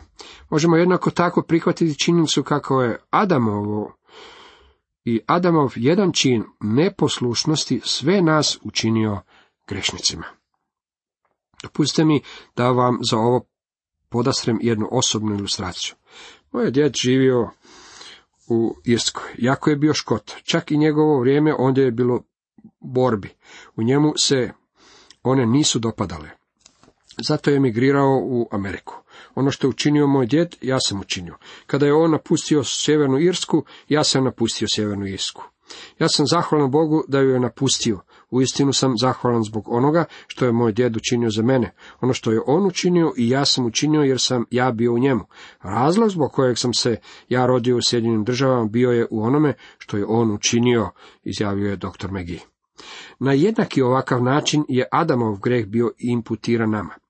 Možemo 0.51 0.77
jednako 0.77 1.11
tako 1.11 1.43
prihvatiti 1.43 1.99
činjenicu 1.99 2.43
kako 2.43 2.83
je 2.83 2.99
Adamovo 3.11 3.93
i 5.05 5.21
Adamov 5.27 5.73
jedan 5.77 6.13
čin 6.13 6.45
neposlušnosti 6.61 7.81
sve 7.85 8.23
nas 8.23 8.59
učinio 8.63 9.21
grešnicima. 9.69 10.25
Dopustite 11.63 12.05
mi 12.05 12.23
da 12.57 12.71
vam 12.71 12.99
za 13.11 13.19
ovo 13.19 13.47
podastrem 14.09 14.59
jednu 14.63 14.89
osobnu 14.91 15.35
ilustraciju. 15.35 15.95
Moj 16.53 16.65
je 16.65 16.71
djed 16.71 16.93
živio 16.97 17.51
u 18.49 18.77
Irskoj. 18.85 19.31
Jako 19.39 19.71
je 19.71 19.77
bio 19.77 19.95
škot. 19.95 20.33
Čak 20.43 20.71
i 20.71 20.77
njegovo 20.77 21.21
vrijeme 21.21 21.55
ondje 21.59 21.85
je 21.85 21.91
bilo 21.91 22.23
borbi. 22.81 23.29
U 23.77 23.83
njemu 23.83 24.13
se 24.17 24.53
one 25.23 25.47
nisu 25.47 25.79
dopadale. 25.79 26.31
Zato 27.29 27.51
je 27.51 27.57
emigrirao 27.57 28.21
u 28.23 28.49
Ameriku. 28.51 29.02
Ono 29.35 29.51
što 29.51 29.67
je 29.67 29.69
učinio 29.69 30.07
moj 30.07 30.27
djed, 30.27 30.57
ja 30.61 30.81
sam 30.81 31.01
učinio. 31.01 31.37
Kada 31.67 31.87
je 31.87 31.95
on 31.95 32.11
napustio 32.11 32.65
Sjevernu 32.65 33.19
Irsku, 33.19 33.65
ja 33.89 34.05
sam 34.05 34.25
napustio 34.25 34.69
Sjevernu 34.71 35.07
Irsku. 35.07 35.43
Ja 35.99 36.09
sam 36.09 36.27
zahvalan 36.27 36.71
Bogu 36.71 37.05
da 37.09 37.21
ju 37.21 37.31
je 37.31 37.41
napustio. 37.41 38.01
Uistinu 38.31 38.73
sam 38.73 38.99
zahvalan 38.99 39.43
zbog 39.43 39.69
onoga 39.69 40.05
što 40.27 40.45
je 40.45 40.53
moj 40.53 40.73
djed 40.73 40.97
učinio 40.97 41.31
za 41.31 41.43
mene. 41.43 41.75
Ono 42.01 42.13
što 42.13 42.33
je 42.33 42.41
on 42.47 42.67
učinio 42.67 43.13
i 43.17 43.29
ja 43.29 43.45
sam 43.45 43.67
učinio 43.67 44.03
jer 44.03 44.21
sam 44.21 44.45
ja 44.51 44.71
bio 44.71 44.93
u 44.93 44.99
njemu. 44.99 45.25
Razlog 45.63 46.11
zbog 46.11 46.33
kojeg 46.33 46.59
sam 46.59 46.75
se 46.75 46.97
ja 47.29 47.47
rodio 47.47 47.77
u 47.77 47.83
Sjedinjenim 47.83 48.25
državama 48.25 48.67
bio 48.67 48.91
je 48.91 49.07
u 49.11 49.23
onome 49.23 49.55
što 49.79 49.97
je 49.97 50.07
on 50.09 50.31
učinio, 50.31 50.91
izjavio 51.25 51.71
je 51.71 51.77
dr. 51.77 52.11
McGee. 52.11 52.41
Na 53.19 53.33
jednaki 53.33 53.83
ovakav 53.83 54.23
način 54.23 54.65
je 54.69 54.89
Adamov 54.93 55.39
greh 55.39 55.67
bio 55.67 55.91
imputiran 55.99 56.71
nama. 56.71 57.02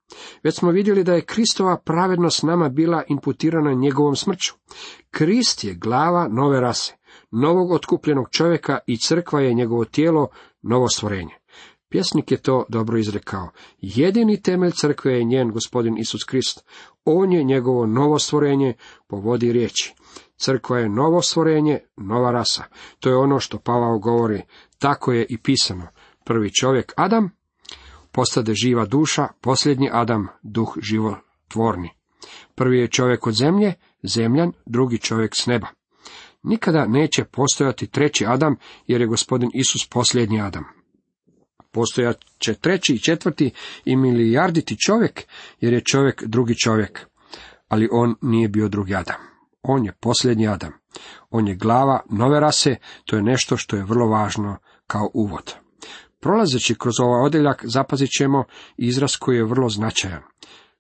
Već 0.42 0.59
smo 0.59 0.71
vidjeli 0.71 1.04
da 1.04 1.14
je 1.14 1.25
Kristova 1.25 1.76
pravednost 1.76 2.42
nama 2.42 2.69
bila 2.69 3.02
imputirana 3.09 3.75
njegovom 3.75 4.16
smrću. 4.16 4.52
Krist 5.11 5.64
je 5.64 5.75
glava 5.75 6.28
nove 6.28 6.61
rase, 6.61 6.95
novog 7.31 7.71
otkupljenog 7.71 8.31
čovjeka 8.31 8.78
i 8.87 8.99
crkva 8.99 9.40
je 9.40 9.54
njegovo 9.54 9.85
tijelo, 9.85 10.28
novo 10.62 10.88
stvorenje. 10.88 11.35
Pjesnik 11.88 12.31
je 12.31 12.42
to 12.42 12.64
dobro 12.69 12.99
izrekao. 12.99 13.50
Jedini 13.81 14.42
temelj 14.42 14.71
crkve 14.71 15.12
je 15.12 15.25
njen 15.25 15.50
gospodin 15.50 15.99
Isus 15.99 16.25
Krist. 16.25 16.64
On 17.04 17.33
je 17.33 17.45
njegovo 17.45 17.87
novo 17.87 18.19
stvorenje 18.19 18.75
po 19.07 19.16
vodi 19.16 19.52
riječi. 19.52 19.95
Crkva 20.37 20.78
je 20.78 20.88
novo 20.88 21.23
stvorenje, 21.23 21.81
nova 21.97 22.31
rasa. 22.31 22.64
To 23.00 23.09
je 23.09 23.16
ono 23.16 23.38
što 23.40 23.59
Pavao 23.59 23.99
govori. 23.99 24.42
Tako 24.78 25.12
je 25.12 25.26
i 25.28 25.38
pisano. 25.38 25.87
Prvi 26.25 26.52
čovjek 26.52 26.92
Adam 26.97 27.31
postade 28.12 28.54
živa 28.54 28.87
duša, 28.87 29.28
posljednji 29.40 29.88
Adam 29.92 30.28
duh 30.42 30.76
životvorni. 30.81 31.90
Prvi 32.54 32.78
je 32.78 32.88
čovjek 32.88 33.26
od 33.26 33.35
zemlje, 33.35 33.75
zemljan, 34.02 34.52
drugi 34.66 34.99
čovjek 34.99 35.35
s 35.35 35.47
neba. 35.47 35.66
Nikada 36.42 36.87
neće 36.87 37.25
postojati 37.25 37.87
treći 37.87 38.26
Adam, 38.26 38.57
jer 38.87 39.00
je 39.00 39.07
gospodin 39.07 39.50
Isus 39.54 39.88
posljednji 39.88 40.40
Adam. 40.40 40.64
Postojat 41.73 42.25
će 42.38 42.54
treći 42.54 42.95
i 42.95 42.99
četvrti 42.99 43.50
i 43.85 43.97
milijarditi 43.97 44.78
čovjek, 44.87 45.26
jer 45.61 45.73
je 45.73 45.85
čovjek 45.85 46.25
drugi 46.25 46.54
čovjek. 46.54 47.07
Ali 47.69 47.88
on 47.92 48.14
nije 48.23 48.49
bio 48.49 48.69
drugi 48.69 48.95
Adam. 48.95 49.21
On 49.62 49.85
je 49.85 49.92
posljednji 50.00 50.49
Adam. 50.49 50.73
On 51.31 51.49
je 51.49 51.54
glava 51.54 52.00
nove 52.11 52.40
rase, 52.40 52.76
to 53.04 53.16
je 53.16 53.23
nešto 53.23 53.57
što 53.57 53.76
je 53.76 53.85
vrlo 53.85 54.07
važno 54.07 54.57
kao 54.87 55.11
uvod. 55.14 55.62
Prolazeći 56.23 56.75
kroz 56.75 56.95
ovaj 57.00 57.26
odjeljak 57.26 57.64
zapazit 57.67 58.11
ćemo 58.19 58.45
izraz 58.76 59.17
koji 59.17 59.37
je 59.37 59.45
vrlo 59.45 59.69
značajan. 59.69 60.23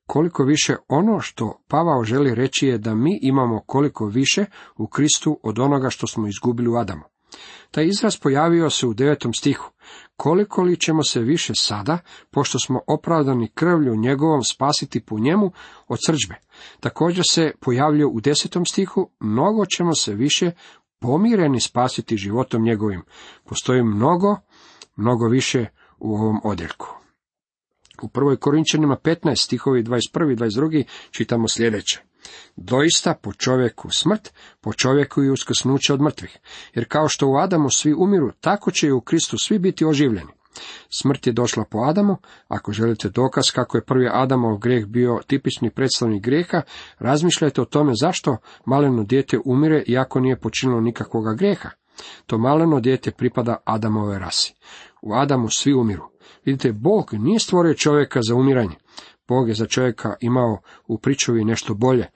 Koliko 0.06 0.44
više 0.44 0.76
ono 0.88 1.20
što 1.20 1.62
Pavao 1.68 2.04
želi 2.04 2.34
reći 2.34 2.66
je 2.66 2.78
da 2.78 2.94
mi 2.94 3.18
imamo 3.22 3.60
koliko 3.66 4.06
više 4.06 4.44
u 4.76 4.86
Kristu 4.86 5.40
od 5.42 5.58
onoga 5.58 5.90
što 5.90 6.06
smo 6.06 6.28
izgubili 6.28 6.68
u 6.68 6.76
Adamu. 6.76 7.02
Taj 7.70 7.86
izraz 7.86 8.16
pojavio 8.16 8.70
se 8.70 8.86
u 8.86 8.94
devetom 8.94 9.32
stihu. 9.34 9.70
Koliko 10.16 10.62
li 10.62 10.80
ćemo 10.80 11.02
se 11.02 11.20
više 11.20 11.52
sada, 11.56 11.98
pošto 12.30 12.58
smo 12.58 12.80
opravdani 12.86 13.50
krvlju 13.54 13.96
njegovom 13.96 14.42
spasiti 14.42 15.04
po 15.04 15.18
njemu 15.18 15.52
od 15.88 15.98
srđbe. 16.06 16.34
Također 16.80 17.24
se 17.30 17.52
pojavljuje 17.60 18.06
u 18.06 18.20
desetom 18.20 18.66
stihu, 18.66 19.10
mnogo 19.20 19.66
ćemo 19.66 19.94
se 19.94 20.14
više 20.14 20.50
pomireni 21.00 21.60
spasiti 21.60 22.16
životom 22.16 22.62
njegovim. 22.62 23.02
Postoji 23.44 23.82
mnogo, 23.82 24.36
mnogo 24.96 25.28
više 25.28 25.66
u 25.98 26.14
ovom 26.14 26.40
odjeljku. 26.44 26.86
U 28.02 28.08
prvoj 28.08 28.36
Korinčanima 28.36 28.96
15 28.96 29.36
stihovi 29.36 29.84
21. 29.84 30.32
i 30.32 30.36
22. 30.36 30.84
čitamo 31.10 31.48
sljedeće. 31.48 32.02
Doista 32.56 33.14
po 33.22 33.32
čovjeku 33.32 33.90
smrt, 33.90 34.32
po 34.60 34.72
čovjeku 34.72 35.22
i 35.22 35.30
uskrsnuće 35.30 35.92
od 35.94 36.00
mrtvih. 36.00 36.38
Jer 36.74 36.88
kao 36.88 37.08
što 37.08 37.28
u 37.28 37.36
Adamu 37.36 37.70
svi 37.70 37.94
umiru, 37.98 38.32
tako 38.40 38.70
će 38.70 38.86
i 38.86 38.92
u 38.92 39.00
Kristu 39.00 39.36
svi 39.38 39.58
biti 39.58 39.84
oživljeni. 39.84 40.30
Smrt 40.90 41.26
je 41.26 41.32
došla 41.32 41.64
po 41.70 41.78
Adamu, 41.78 42.16
ako 42.48 42.72
želite 42.72 43.08
dokaz 43.08 43.44
kako 43.54 43.76
je 43.76 43.84
prvi 43.84 44.08
Adamov 44.12 44.58
grijeh 44.58 44.86
bio 44.86 45.20
tipični 45.26 45.70
predstavnik 45.70 46.22
grijeha, 46.22 46.62
razmišljajte 46.98 47.62
o 47.62 47.64
tome 47.64 47.92
zašto 47.94 48.36
maleno 48.66 49.04
dijete 49.04 49.38
umire 49.44 49.84
iako 49.86 50.20
nije 50.20 50.40
počinilo 50.40 50.80
nikakvoga 50.80 51.34
grijeha. 51.34 51.70
To 52.26 52.38
maleno 52.38 52.80
dijete 52.80 53.10
pripada 53.10 53.56
Adamove 53.64 54.18
rasi. 54.18 54.54
U 55.02 55.14
Adamu 55.14 55.48
svi 55.50 55.74
umiru. 55.74 56.04
Vidite, 56.44 56.72
Bog 56.72 57.08
nije 57.12 57.38
stvorio 57.38 57.74
čovjeka 57.74 58.20
za 58.28 58.34
umiranje. 58.34 58.76
Bog 59.28 59.48
je 59.48 59.54
za 59.54 59.66
čovjeka 59.66 60.14
imao 60.20 60.58
u 60.86 60.98
pričuvi 60.98 61.44
nešto 61.44 61.74
bolje. 61.74 62.06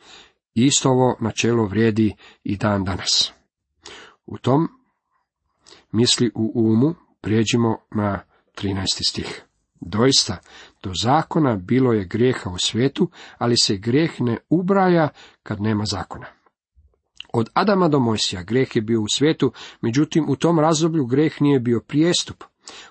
Isto 0.54 0.90
ovo 0.90 1.16
načelo 1.20 1.66
vrijedi 1.66 2.14
i 2.44 2.56
dan 2.56 2.84
danas. 2.84 3.32
U 4.26 4.38
tom 4.38 4.68
misli 5.92 6.30
u 6.34 6.52
umu 6.54 6.94
prijeđimo 7.20 7.78
na 7.90 8.20
13. 8.54 8.86
stih. 9.08 9.42
Doista, 9.80 10.38
do 10.82 10.90
zakona 11.02 11.56
bilo 11.56 11.92
je 11.92 12.04
grijeha 12.04 12.50
u 12.50 12.58
svijetu, 12.58 13.10
ali 13.38 13.56
se 13.56 13.76
grijeh 13.76 14.20
ne 14.20 14.38
ubraja 14.48 15.08
kad 15.42 15.60
nema 15.60 15.84
zakona. 15.84 16.35
Od 17.38 17.50
Adama 17.54 17.88
do 17.88 17.98
Mojsija 18.00 18.42
grijeh 18.42 18.76
je 18.76 18.82
bio 18.82 19.00
u 19.00 19.08
svijetu, 19.08 19.52
međutim 19.80 20.24
u 20.28 20.36
tom 20.36 20.60
razdoblju 20.60 21.06
grijeh 21.06 21.42
nije 21.42 21.60
bio 21.60 21.80
prijestup. 21.80 22.44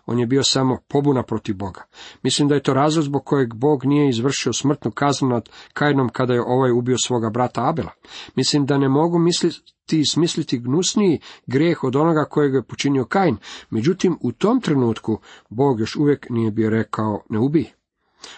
On 0.05 0.19
je 0.19 0.25
bio 0.25 0.43
samo 0.43 0.77
pobuna 0.87 1.23
protiv 1.23 1.55
Boga. 1.55 1.83
Mislim 2.23 2.47
da 2.47 2.55
je 2.55 2.63
to 2.63 2.73
razlog 2.73 3.05
zbog 3.05 3.25
kojeg 3.25 3.53
Bog 3.53 3.85
nije 3.85 4.09
izvršio 4.09 4.53
smrtnu 4.53 4.91
kaznu 4.91 5.27
nad 5.29 5.49
Kainom 5.73 6.09
kada 6.09 6.33
je 6.33 6.43
ovaj 6.47 6.71
ubio 6.71 6.97
svoga 6.97 7.29
brata 7.29 7.69
Abela. 7.69 7.91
Mislim 8.35 8.65
da 8.65 8.77
ne 8.77 8.89
mogu 8.89 9.19
misliti 9.19 9.99
i 9.99 10.05
smisliti 10.05 10.59
gnusniji 10.59 11.19
grijeh 11.47 11.83
od 11.83 11.95
onoga 11.95 12.25
kojeg 12.25 12.53
je 12.53 12.63
počinio 12.63 13.05
Kain. 13.05 13.37
Međutim, 13.69 14.17
u 14.21 14.31
tom 14.31 14.61
trenutku 14.61 15.19
Bog 15.49 15.79
još 15.79 15.95
uvijek 15.95 16.29
nije 16.29 16.51
bio 16.51 16.69
rekao 16.69 17.21
ne 17.29 17.39
ubij. 17.39 17.65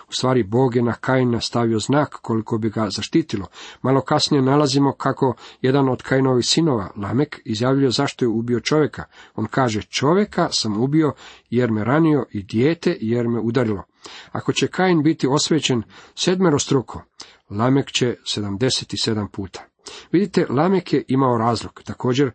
U 0.09 0.13
stvari, 0.13 0.43
Bog 0.43 0.75
je 0.75 0.83
na 0.83 0.93
Kaina 0.93 1.41
stavio 1.41 1.79
znak 1.79 2.09
koliko 2.21 2.57
bi 2.57 2.69
ga 2.69 2.89
zaštitilo. 2.89 3.47
Malo 3.81 4.01
kasnije 4.01 4.41
nalazimo 4.41 4.93
kako 4.93 5.35
jedan 5.61 5.89
od 5.89 6.01
Kainovih 6.01 6.45
sinova, 6.45 6.91
Lamek, 6.95 7.41
izjavljuje 7.45 7.91
zašto 7.91 8.25
je 8.25 8.29
ubio 8.29 8.59
čovjeka. 8.59 9.03
On 9.35 9.45
kaže, 9.45 9.81
čovjeka 9.81 10.49
sam 10.51 10.83
ubio 10.83 11.13
jer 11.49 11.71
me 11.71 11.83
ranio 11.83 12.25
i 12.31 12.43
dijete 12.43 12.97
jer 13.01 13.27
me 13.27 13.39
udarilo. 13.39 13.83
Ako 14.31 14.53
će 14.53 14.67
Kain 14.67 15.03
biti 15.03 15.27
osvećen 15.27 15.83
sedmerostruko, 16.15 17.01
Lamek 17.49 17.91
će 17.91 18.15
77 18.37 19.27
puta. 19.27 19.63
Vidite, 20.11 20.45
Lamek 20.49 20.93
je 20.93 21.03
imao 21.07 21.37
razlog. 21.37 21.81
Također, 21.85 22.31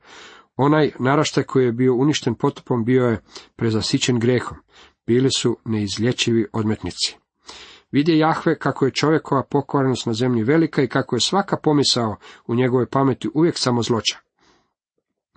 onaj 0.56 0.92
naraštaj 0.98 1.44
koji 1.44 1.64
je 1.64 1.72
bio 1.72 1.94
uništen 1.94 2.34
potopom 2.34 2.84
bio 2.84 3.06
je 3.06 3.20
prezasićen 3.56 4.18
grehom. 4.18 4.58
Bili 5.06 5.28
su 5.36 5.58
neizlječivi 5.64 6.46
odmetnici. 6.52 7.21
Vidje 7.92 8.18
Jahve 8.18 8.58
kako 8.58 8.84
je 8.84 8.90
čovjekova 8.90 9.42
pokvarenost 9.42 10.06
na 10.06 10.12
zemlji 10.12 10.42
velika 10.42 10.82
i 10.82 10.88
kako 10.88 11.16
je 11.16 11.20
svaka 11.20 11.56
pomisao 11.56 12.16
u 12.46 12.54
njegovoj 12.54 12.86
pameti 12.86 13.28
uvijek 13.34 13.58
samo 13.58 13.82
zloća. 13.82 14.18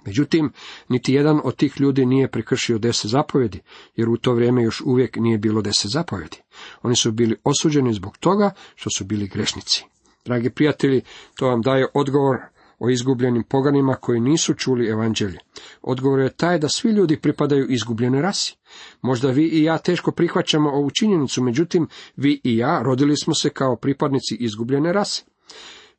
Međutim, 0.05 0.51
niti 0.89 1.13
jedan 1.13 1.41
od 1.43 1.55
tih 1.55 1.79
ljudi 1.79 2.05
nije 2.05 2.31
prekršio 2.31 2.77
deset 2.77 3.11
zapovjedi, 3.11 3.61
jer 3.95 4.09
u 4.09 4.17
to 4.17 4.33
vrijeme 4.33 4.63
još 4.63 4.81
uvijek 4.81 5.15
nije 5.15 5.37
bilo 5.37 5.61
deset 5.61 5.91
zapovjedi. 5.91 6.37
Oni 6.81 6.95
su 6.95 7.11
bili 7.11 7.35
osuđeni 7.43 7.93
zbog 7.93 8.17
toga 8.17 8.51
što 8.75 8.89
su 8.89 9.05
bili 9.05 9.27
grešnici. 9.27 9.85
Dragi 10.25 10.49
prijatelji, 10.49 11.01
to 11.35 11.47
vam 11.47 11.61
daje 11.61 11.87
odgovor 11.93 12.37
o 12.79 12.89
izgubljenim 12.89 13.43
poganima 13.43 13.95
koji 13.95 14.19
nisu 14.19 14.53
čuli 14.53 14.87
evanđelje. 14.87 15.39
Odgovor 15.81 16.19
je 16.19 16.33
taj 16.33 16.59
da 16.59 16.69
svi 16.69 16.91
ljudi 16.91 17.19
pripadaju 17.19 17.67
izgubljenoj 17.69 18.21
rasi. 18.21 18.57
Možda 19.01 19.31
vi 19.31 19.45
i 19.47 19.63
ja 19.63 19.77
teško 19.77 20.11
prihvaćamo 20.11 20.69
ovu 20.69 20.89
činjenicu, 20.89 21.43
međutim, 21.43 21.87
vi 22.15 22.41
i 22.43 22.57
ja 22.57 22.81
rodili 22.83 23.17
smo 23.17 23.33
se 23.33 23.49
kao 23.49 23.75
pripadnici 23.75 24.35
izgubljene 24.39 24.93
rase. 24.93 25.23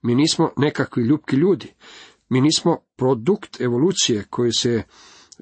Mi 0.02 0.14
nismo 0.14 0.50
nekakvi 0.56 1.02
ljubki 1.02 1.36
ljudi. 1.36 1.72
Mi 2.28 2.40
nismo 2.40 2.76
produkt 2.96 3.60
evolucije 3.60 4.24
koji 4.30 4.52
se 4.52 4.82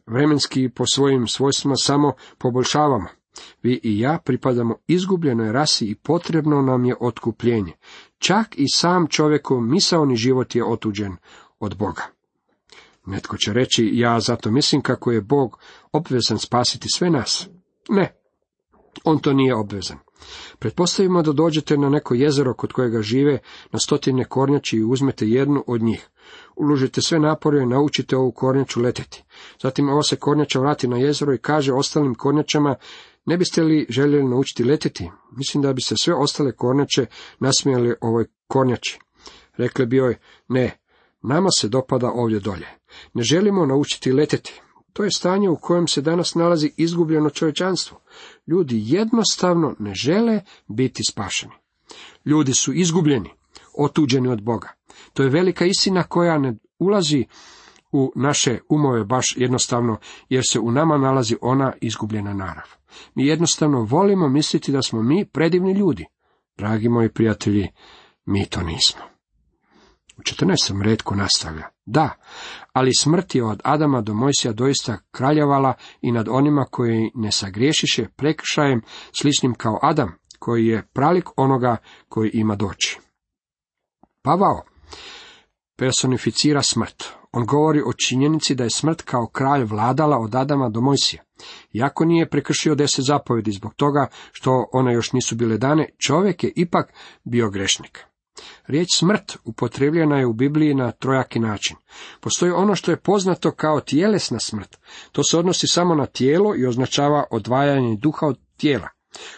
vremenski 0.07 0.69
po 0.69 0.87
svojim 0.87 1.27
svojstvima 1.27 1.77
samo 1.77 2.13
poboljšavamo. 2.39 3.09
Vi 3.63 3.81
i 3.83 3.99
ja 3.99 4.19
pripadamo 4.25 4.77
izgubljenoj 4.87 5.53
rasi 5.53 5.87
i 5.87 5.95
potrebno 5.95 6.63
nam 6.63 6.85
je 6.85 6.95
otkupljenje. 7.01 7.73
Čak 8.19 8.59
i 8.59 8.65
sam 8.75 9.07
čovjekov 9.07 9.61
misaoni 9.61 10.17
život 10.17 10.55
je 10.55 10.65
otuđen 10.65 11.17
od 11.59 11.77
Boga. 11.77 12.03
Netko 13.07 13.37
će 13.37 13.53
reći, 13.53 13.91
ja 13.93 14.21
zato 14.21 14.51
mislim 14.51 14.83
kako 14.83 15.13
je 15.13 15.21
Bog 15.21 15.59
obvezan 15.93 16.39
spasiti 16.39 16.89
sve 16.95 17.11
nas. 17.11 17.49
Ne, 17.89 18.17
on 19.05 19.19
to 19.19 19.33
nije 19.33 19.55
obvezan. 19.55 19.99
Pretpostavimo 20.59 21.23
da 21.23 21.33
dođete 21.33 21.77
na 21.77 21.89
neko 21.89 22.15
jezero 22.15 22.55
kod 22.55 22.73
kojega 22.73 23.03
žive 23.03 23.39
na 23.73 23.79
stotine 23.79 24.25
kornjači 24.25 24.77
i 24.77 24.85
uzmete 24.85 25.29
jednu 25.29 25.65
od 25.67 25.83
njih. 25.83 26.09
Uložite 26.57 27.03
sve 27.03 27.19
napore 27.19 27.63
i 27.63 27.67
naučite 27.67 28.17
ovu 28.17 28.33
kornjaču 28.33 28.81
leteti. 28.81 29.25
Zatim 29.63 29.89
ova 29.89 30.03
se 30.03 30.17
kornjača 30.17 30.61
vrati 30.61 30.89
na 30.89 30.97
jezero 30.97 31.35
i 31.35 31.39
kaže 31.39 31.73
ostalim 31.73 32.15
kornjačama, 32.15 32.75
ne 33.27 33.37
biste 33.37 33.63
li 33.63 33.87
željeli 33.89 34.29
naučiti 34.29 34.65
leteti? 34.65 35.11
Mislim 35.37 35.63
da 35.63 35.73
bi 35.73 35.83
se 35.83 35.95
sve 36.01 36.15
ostale 36.15 36.53
kornjače 36.53 37.07
nasmijali 37.39 37.95
ovoj 38.01 38.27
kornjači. 38.47 38.99
Rekli 39.57 39.87
bi 39.87 39.97
joj, 39.97 40.17
ne, 40.49 40.79
nama 41.23 41.49
se 41.51 41.69
dopada 41.69 42.11
ovdje 42.11 42.41
dolje. 42.41 42.69
Ne 43.15 43.23
želimo 43.23 43.67
naučiti 43.67 44.13
leteti. 44.13 44.61
To 44.93 45.05
je 45.05 45.11
stanje 45.11 45.49
u 45.49 45.57
kojem 45.57 45.89
se 45.89 46.01
danas 46.01 46.35
nalazi 46.35 46.73
izgubljeno 46.77 47.31
čovječanstvo. 47.31 48.01
Ljudi 48.47 48.83
jednostavno 48.85 49.77
ne 49.79 49.95
žele 49.95 50.41
biti 50.69 51.03
spašeni. 51.09 51.53
Ljudi 52.25 52.53
su 52.53 52.73
izgubljeni, 52.73 53.31
otuđeni 53.79 54.29
od 54.29 54.43
Boga. 54.43 54.69
To 55.13 55.23
je 55.23 55.29
velika 55.29 55.65
istina 55.65 56.03
koja 56.03 56.39
ne 56.39 56.55
ulazi 56.79 57.25
u 57.93 58.13
naše 58.17 58.59
umove 58.69 59.05
baš 59.05 59.35
jednostavno, 59.37 59.97
jer 60.29 60.43
se 60.49 60.61
u 60.61 60.71
nama 60.71 60.99
nalazi 60.99 61.37
ona 61.41 61.73
izgubljena 61.81 62.35
narav. 62.35 62.84
Mi 63.15 63.27
jednostavno 63.27 63.83
volimo 63.83 64.29
misliti 64.29 64.73
da 64.73 64.83
smo 64.83 65.03
mi 65.03 65.25
predivni 65.25 65.73
ljudi. 65.73 66.07
Dragi 66.57 66.89
moji 66.89 67.09
prijatelji, 67.09 67.69
mi 68.25 68.47
to 68.47 68.63
nismo. 68.63 69.03
U 70.17 70.21
14. 70.21 70.83
redku 70.83 71.15
nastavlja. 71.15 71.69
Da, 71.87 72.11
ali 72.73 72.91
smrt 72.99 73.35
je 73.35 73.45
od 73.45 73.61
Adama 73.65 74.01
do 74.01 74.15
Mojsija 74.15 74.53
doista 74.53 74.99
kraljevala 75.11 75.75
i 76.01 76.13
nad 76.13 76.29
onima 76.29 76.65
koji 76.71 77.11
ne 77.15 77.33
sagriješiše 77.33 78.07
prekršajem 78.17 78.83
sličnim 79.13 79.55
kao 79.55 79.79
Adam, 79.83 80.13
koji 80.39 80.67
je 80.67 80.87
pralik 80.93 81.25
onoga 81.37 81.77
koji 82.09 82.31
ima 82.35 82.57
doći. 82.57 82.99
Pavao 84.23 84.63
personificira 85.77 86.63
smrt. 86.63 87.05
On 87.37 87.45
govori 87.47 87.83
o 87.87 87.93
činjenici 87.93 88.55
da 88.55 88.65
je 88.65 88.71
smrt 88.71 89.03
kao 89.03 89.27
kralj 89.27 89.65
vladala 89.65 90.19
od 90.19 90.35
Adama 90.35 90.69
do 90.69 90.81
Mojsija. 90.81 91.23
Iako 91.73 92.05
nije 92.05 92.29
prekršio 92.29 92.75
deset 92.75 93.05
zapovjedi 93.05 93.53
zbog 93.53 93.75
toga 93.75 94.07
što 94.33 94.69
one 94.73 94.95
još 94.95 95.13
nisu 95.13 95.37
bile 95.37 95.59
dane, 95.59 95.89
čovjek 96.07 96.45
je 96.45 96.53
ipak 96.57 96.93
bio 97.25 97.51
grešnik. 97.51 98.05
Riječ 98.67 98.89
smrt 98.99 99.37
upotrebljena 99.45 100.19
je 100.19 100.27
u 100.27 100.33
Bibliji 100.33 100.75
na 100.75 100.93
trojaki 100.93 101.39
način. 101.39 101.77
Postoji 102.21 102.53
ono 102.53 102.75
što 102.75 102.91
je 102.91 103.01
poznato 103.01 103.51
kao 103.51 103.81
tjelesna 103.81 104.39
smrt. 104.39 104.77
To 105.13 105.23
se 105.25 105.39
odnosi 105.39 105.67
samo 105.67 105.95
na 105.95 106.07
tijelo 106.07 106.55
i 106.57 106.67
označava 106.67 107.25
odvajanje 107.31 107.97
duha 107.97 108.27
od 108.27 108.39
tijela. 108.57 108.89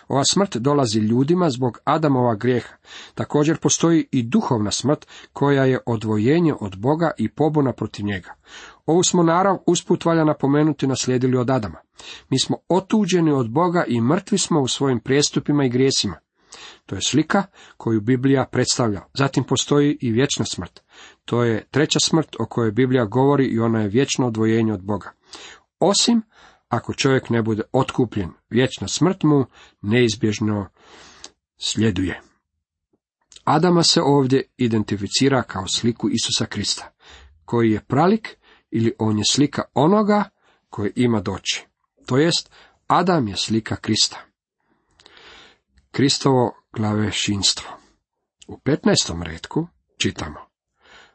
Ova 0.08 0.24
smrt 0.24 0.56
dolazi 0.56 0.98
ljudima 0.98 1.50
zbog 1.50 1.78
Adamova 1.84 2.34
grijeha. 2.34 2.74
Također 3.14 3.58
postoji 3.58 4.06
i 4.10 4.22
duhovna 4.22 4.70
smrt 4.70 5.06
koja 5.32 5.64
je 5.64 5.80
odvojenje 5.86 6.54
od 6.60 6.76
Boga 6.76 7.10
i 7.18 7.28
pobuna 7.28 7.72
protiv 7.72 8.06
njega. 8.06 8.34
Ovu 8.86 9.02
smo 9.02 9.22
narav 9.22 9.58
usput 9.66 10.04
valja 10.04 10.24
napomenuti 10.24 10.86
naslijedili 10.86 11.36
od 11.36 11.50
Adama. 11.50 11.78
Mi 12.30 12.38
smo 12.38 12.56
otuđeni 12.68 13.32
od 13.32 13.50
Boga 13.50 13.84
i 13.88 14.00
mrtvi 14.00 14.38
smo 14.38 14.60
u 14.60 14.68
svojim 14.68 15.00
prijestupima 15.00 15.64
i 15.64 15.68
grijesima. 15.68 16.16
To 16.86 16.94
je 16.94 17.00
slika 17.06 17.42
koju 17.76 18.00
Biblija 18.00 18.44
predstavlja. 18.52 19.00
Zatim 19.14 19.44
postoji 19.44 19.98
i 20.00 20.10
vječna 20.10 20.44
smrt. 20.44 20.82
To 21.24 21.44
je 21.44 21.66
treća 21.70 22.00
smrt 22.00 22.36
o 22.38 22.46
kojoj 22.46 22.72
Biblija 22.72 23.04
govori 23.04 23.46
i 23.46 23.60
ona 23.60 23.80
je 23.80 23.88
vječno 23.88 24.26
odvojenje 24.26 24.72
od 24.72 24.82
Boga. 24.82 25.12
Osim 25.80 26.22
ako 26.76 26.94
čovjek 26.94 27.30
ne 27.30 27.42
bude 27.42 27.62
otkupljen, 27.72 28.30
vječna 28.50 28.88
smrt 28.88 29.22
mu 29.22 29.46
neizbježno 29.80 30.68
sljeduje. 31.58 32.20
Adama 33.44 33.82
se 33.82 34.00
ovdje 34.02 34.42
identificira 34.56 35.42
kao 35.42 35.68
sliku 35.68 36.08
Isusa 36.08 36.46
Krista, 36.46 36.92
koji 37.44 37.70
je 37.70 37.84
pralik 37.84 38.36
ili 38.70 38.94
on 38.98 39.18
je 39.18 39.24
slika 39.24 39.62
onoga 39.74 40.24
koji 40.70 40.92
ima 40.96 41.20
doći. 41.20 41.66
To 42.06 42.16
jest, 42.16 42.50
Adam 42.86 43.28
je 43.28 43.36
slika 43.36 43.76
Krista. 43.76 44.20
Kristovo 45.90 46.54
glavešinstvo. 46.72 47.70
U 48.48 48.58
15. 48.64 49.22
redku 49.22 49.66
čitamo. 49.96 50.40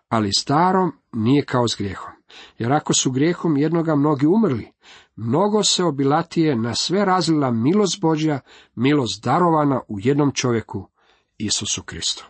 Ali 0.10 0.34
starom 0.34 0.92
nije 1.12 1.46
kao 1.46 1.68
s 1.68 1.76
grijehom. 1.78 2.12
Jer 2.58 2.74
ako 2.74 2.94
su 2.94 3.12
grijehom 3.12 3.58
jednoga 3.58 3.96
mnogi 3.96 4.28
umrli, 4.28 4.72
mnogo 5.24 5.64
se 5.64 5.84
obilatije 5.84 6.56
na 6.56 6.76
sve 6.76 7.06
razlila 7.06 7.52
milost 7.52 8.02
Božja, 8.02 8.40
milost 8.76 9.24
darovana 9.24 9.82
u 9.88 10.00
jednom 10.00 10.32
čovjeku, 10.32 10.88
Isusu 11.38 11.84
Kristu. 11.84 12.26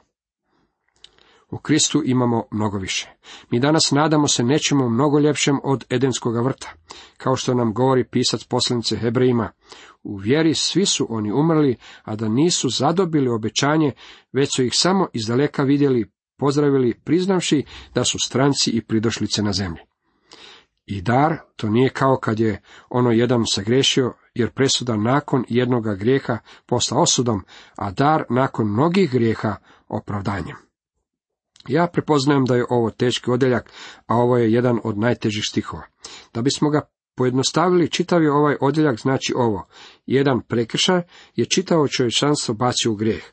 U 1.49 1.57
Kristu 1.57 2.01
imamo 2.05 2.43
mnogo 2.51 2.77
više. 2.77 3.09
Mi 3.49 3.59
danas 3.59 3.91
nadamo 3.91 4.27
se 4.27 4.43
nečemu 4.43 4.89
mnogo 4.89 5.19
ljepšem 5.19 5.59
od 5.63 5.85
Edenskog 5.89 6.45
vrta. 6.45 6.73
Kao 7.17 7.35
što 7.35 7.53
nam 7.53 7.73
govori 7.73 8.07
pisac 8.07 8.43
poslanice 8.43 8.97
Hebrejima, 8.97 9.51
u 10.03 10.15
vjeri 10.15 10.53
svi 10.53 10.85
su 10.85 11.07
oni 11.09 11.31
umrli, 11.31 11.75
a 12.03 12.15
da 12.15 12.29
nisu 12.29 12.69
zadobili 12.69 13.29
obećanje, 13.29 13.91
već 14.33 14.49
su 14.55 14.63
ih 14.63 14.71
samo 14.75 15.07
izdaleka 15.13 15.63
vidjeli, 15.63 16.11
pozdravili, 16.37 16.99
priznavši 17.03 17.65
da 17.93 18.03
su 18.03 18.17
stranci 18.23 18.71
i 18.71 18.81
pridošlice 18.81 19.43
na 19.43 19.53
zemlji. 19.53 19.90
I 20.91 21.01
dar, 21.01 21.37
to 21.55 21.69
nije 21.69 21.89
kao 21.89 22.17
kad 22.17 22.39
je 22.39 22.61
ono 22.89 23.11
jedan 23.11 23.43
sagrešio, 23.53 24.13
jer 24.33 24.51
presuda 24.51 24.97
nakon 24.97 25.45
jednoga 25.49 25.95
grijeha 25.95 26.37
postala 26.65 27.01
osudom, 27.01 27.43
a 27.75 27.91
dar 27.91 28.23
nakon 28.29 28.67
mnogih 28.67 29.11
grijeha 29.11 29.55
opravdanjem. 29.87 30.55
Ja 31.67 31.87
prepoznajem 31.87 32.45
da 32.45 32.55
je 32.55 32.65
ovo 32.69 32.89
teški 32.89 33.31
odjeljak, 33.31 33.71
a 34.05 34.15
ovo 34.15 34.37
je 34.37 34.51
jedan 34.51 34.79
od 34.83 34.97
najtežih 34.97 35.43
stihova. 35.49 35.83
Da 36.33 36.41
bismo 36.41 36.69
ga 36.69 36.81
pojednostavili, 37.15 37.89
čitavi 37.89 38.27
ovaj 38.27 38.55
odjeljak 38.61 38.99
znači 38.99 39.33
ovo. 39.35 39.67
Jedan 40.05 40.41
prekršaj 40.47 41.01
je 41.35 41.45
čitavo 41.45 41.87
čovječanstvo 41.87 42.53
bacio 42.55 42.91
u 42.91 42.95
grijeh. 42.95 43.23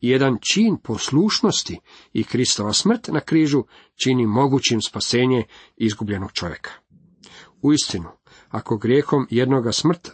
Jedan 0.00 0.38
čin 0.52 0.76
poslušnosti 0.82 1.80
i 2.12 2.24
Kristova 2.24 2.72
smrt 2.72 3.08
na 3.08 3.20
križu 3.20 3.64
čini 4.02 4.26
mogućim 4.26 4.80
spasenje 4.80 5.44
izgubljenog 5.76 6.32
čovjeka. 6.32 6.70
Uistinu, 7.62 8.08
ako 8.48 8.76
grijehom 8.76 9.26
jednoga 9.30 9.72
smrt 9.72 10.10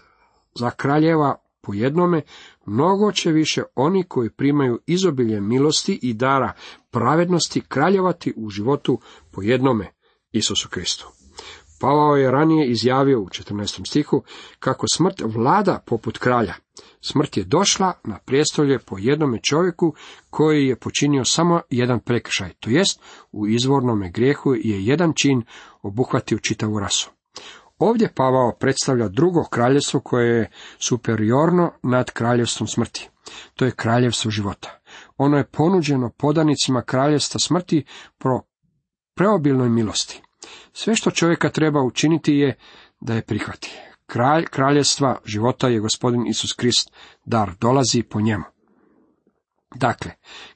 zakraljeva 0.55 1.37
po 1.63 1.75
jednome, 1.75 2.23
mnogo 2.67 3.13
će 3.13 3.31
više 3.31 3.63
oni 3.75 4.05
koji 4.05 4.31
primaju 4.31 4.81
izobilje 4.87 5.41
milosti 5.41 5.99
i 6.03 6.15
dara 6.15 6.53
pravednosti 6.91 7.61
kraljevati 7.61 8.35
u 8.37 8.51
životu 8.51 9.01
po 9.31 9.43
jednome 9.43 9.91
Isusu 10.33 10.69
Kristu. 10.69 11.09
Pavao 11.81 12.17
je 12.17 12.31
ranije 12.31 12.71
izjavio 12.71 13.21
u 13.21 13.27
14. 13.27 13.89
stihu 13.89 14.23
kako 14.59 14.87
smrt 14.95 15.23
vlada 15.25 15.83
poput 15.87 16.19
kralja. 16.19 16.55
Smrt 17.01 17.37
je 17.37 17.45
došla 17.45 17.93
na 18.05 18.19
prijestolje 18.19 18.79
po 18.79 18.99
jednome 18.99 19.39
čovjeku 19.43 19.95
koji 20.31 20.67
je 20.67 20.77
počinio 20.77 21.25
samo 21.25 21.61
jedan 21.71 22.01
prekršaj, 22.01 22.53
to 22.61 22.71
jest 22.71 23.01
u 23.33 23.47
izvornome 23.47 24.11
grijehu 24.11 24.55
je 24.55 24.85
jedan 24.85 25.13
čin 25.17 25.43
obuhvatio 25.83 26.39
čitavu 26.39 26.79
rasu. 26.79 27.11
Ovdje 27.79 28.13
Pavao 28.15 28.53
predstavlja 28.61 29.09
drugo 29.09 29.45
kraljevstvo 29.45 30.01
koje 30.01 30.39
je 30.39 30.51
superiorno 30.79 31.73
nad 31.83 32.11
kraljevstvom 32.11 32.67
smrti. 32.67 33.09
To 33.55 33.65
je 33.65 33.71
kraljevstvo 33.71 34.31
života. 34.31 34.81
Ono 35.17 35.37
je 35.37 35.45
ponuđeno 35.45 36.11
podanicima 36.11 36.83
kraljevstva 36.83 37.41
smrti 37.41 37.85
pro 38.19 38.41
preobilnoj 39.15 39.69
milosti. 39.69 40.23
Sve 40.73 40.97
što 40.97 41.11
čovjeka 41.11 41.51
treba 41.51 41.83
učiniti 41.83 42.35
je 42.35 42.59
da 43.01 43.15
je 43.15 43.23
prihvati. 43.23 43.81
Kralj 44.07 44.45
kraljevstva 44.45 45.19
života 45.25 45.69
je 45.69 45.81
gospodin 45.81 46.27
Isus 46.27 46.53
Krist, 46.53 46.91
dar 47.25 47.53
dolazi 47.61 48.03
po 48.03 48.21
njemu. 48.21 48.45
Dakle, 49.75 50.11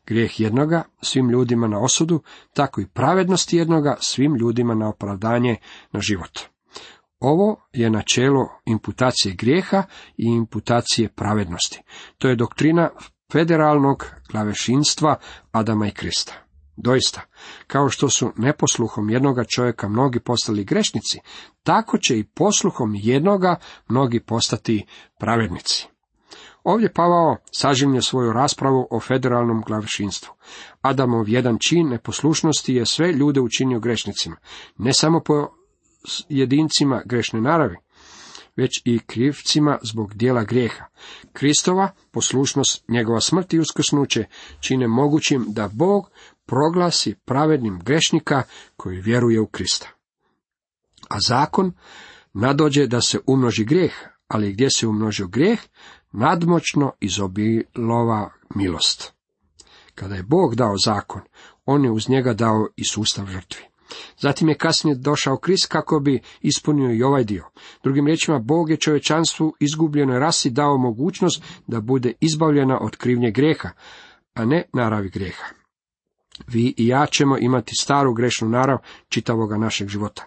grijeh 0.06 0.40
jednoga 0.40 0.82
svim 1.02 1.30
ljudima 1.30 1.68
na 1.68 1.80
osudu, 1.80 2.22
tako 2.54 2.80
i 2.80 2.86
pravednost 2.86 3.52
jednoga 3.52 3.96
svim 4.00 4.36
ljudima 4.36 4.74
na 4.74 4.88
opravdanje 4.88 5.56
na 5.92 6.00
život. 6.00 6.55
Ovo 7.20 7.68
je 7.72 7.90
načelo 7.90 8.48
imputacije 8.64 9.34
grijeha 9.34 9.82
i 10.16 10.24
imputacije 10.24 11.08
pravednosti. 11.08 11.82
To 12.18 12.28
je 12.28 12.36
doktrina 12.36 12.90
federalnog 13.32 14.06
glavešinstva 14.30 15.16
Adama 15.52 15.86
i 15.86 15.90
Krista. 15.90 16.32
Doista, 16.76 17.20
kao 17.66 17.88
što 17.88 18.08
su 18.08 18.32
neposluhom 18.36 19.10
jednoga 19.10 19.44
čovjeka 19.44 19.88
mnogi 19.88 20.20
postali 20.20 20.64
grešnici, 20.64 21.18
tako 21.62 21.98
će 21.98 22.18
i 22.18 22.24
posluhom 22.24 22.94
jednoga 22.94 23.56
mnogi 23.88 24.20
postati 24.20 24.86
pravednici. 25.18 25.88
Ovdje 26.64 26.92
Pavao 26.92 27.36
sažimlje 27.52 28.02
svoju 28.02 28.32
raspravu 28.32 28.88
o 28.90 29.00
federalnom 29.00 29.62
glavšinstvu. 29.66 30.34
Adamov 30.80 31.28
jedan 31.28 31.58
čin 31.58 31.88
neposlušnosti 31.88 32.74
je 32.74 32.86
sve 32.86 33.12
ljude 33.12 33.40
učinio 33.40 33.80
grešnicima, 33.80 34.36
ne 34.78 34.92
samo 34.92 35.20
po 35.20 35.48
jedincima 36.28 37.02
grešne 37.04 37.40
naravi, 37.40 37.76
već 38.56 38.82
i 38.84 38.98
krivcima 38.98 39.78
zbog 39.82 40.14
dijela 40.14 40.44
grijeha. 40.44 40.84
Kristova 41.32 41.90
poslušnost, 42.10 42.84
njegova 42.88 43.20
smrt 43.20 43.52
i 43.52 43.58
uskrsnuće 43.58 44.24
čine 44.60 44.88
mogućim 44.88 45.44
da 45.48 45.68
Bog 45.68 46.10
proglasi 46.46 47.14
pravednim 47.24 47.80
grešnika 47.84 48.42
koji 48.76 49.00
vjeruje 49.00 49.40
u 49.40 49.46
Krista. 49.46 49.88
A 51.08 51.16
zakon 51.20 51.72
nadođe 52.32 52.86
da 52.86 53.00
se 53.00 53.18
umnoži 53.26 53.64
grijeh, 53.64 53.92
ali 54.28 54.52
gdje 54.52 54.70
se 54.70 54.86
umnožio 54.86 55.26
grijeh, 55.26 55.60
nadmoćno 56.12 56.92
izobilova 57.00 58.30
milost. 58.54 59.12
Kada 59.94 60.14
je 60.14 60.22
Bog 60.22 60.54
dao 60.54 60.74
zakon, 60.84 61.20
on 61.64 61.84
je 61.84 61.90
uz 61.90 62.08
njega 62.08 62.34
dao 62.34 62.68
i 62.76 62.84
sustav 62.84 63.26
žrtvi. 63.26 63.75
Zatim 64.18 64.48
je 64.48 64.54
kasnije 64.54 64.96
došao 64.96 65.36
Krist 65.36 65.66
kako 65.66 66.00
bi 66.00 66.20
ispunio 66.40 66.92
i 66.92 67.02
ovaj 67.02 67.24
dio. 67.24 67.44
Drugim 67.82 68.06
riječima, 68.06 68.38
Bog 68.38 68.70
je 68.70 68.76
čovječanstvu 68.76 69.54
izgubljenoj 69.60 70.18
rasi 70.18 70.50
dao 70.50 70.78
mogućnost 70.78 71.42
da 71.66 71.80
bude 71.80 72.12
izbavljena 72.20 72.78
od 72.80 72.96
krivnje 72.96 73.30
greha, 73.30 73.70
a 74.34 74.44
ne 74.44 74.64
naravi 74.72 75.08
greha. 75.08 75.44
Vi 76.46 76.74
i 76.76 76.86
ja 76.86 77.06
ćemo 77.06 77.38
imati 77.38 77.74
staru 77.74 78.14
grešnu 78.14 78.48
narav 78.48 78.78
čitavoga 79.08 79.56
našeg 79.56 79.88
života. 79.88 80.26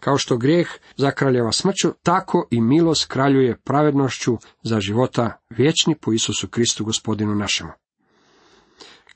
Kao 0.00 0.18
što 0.18 0.36
grijeh 0.36 0.68
zakraljeva 0.96 1.52
smrću, 1.52 1.92
tako 2.02 2.48
i 2.50 2.60
milost 2.60 3.06
kraljuje 3.06 3.58
pravednošću 3.64 4.38
za 4.62 4.80
života 4.80 5.40
vječni 5.50 5.94
po 6.00 6.12
Isusu 6.12 6.48
Kristu 6.48 6.84
gospodinu 6.84 7.34
našemu. 7.34 7.70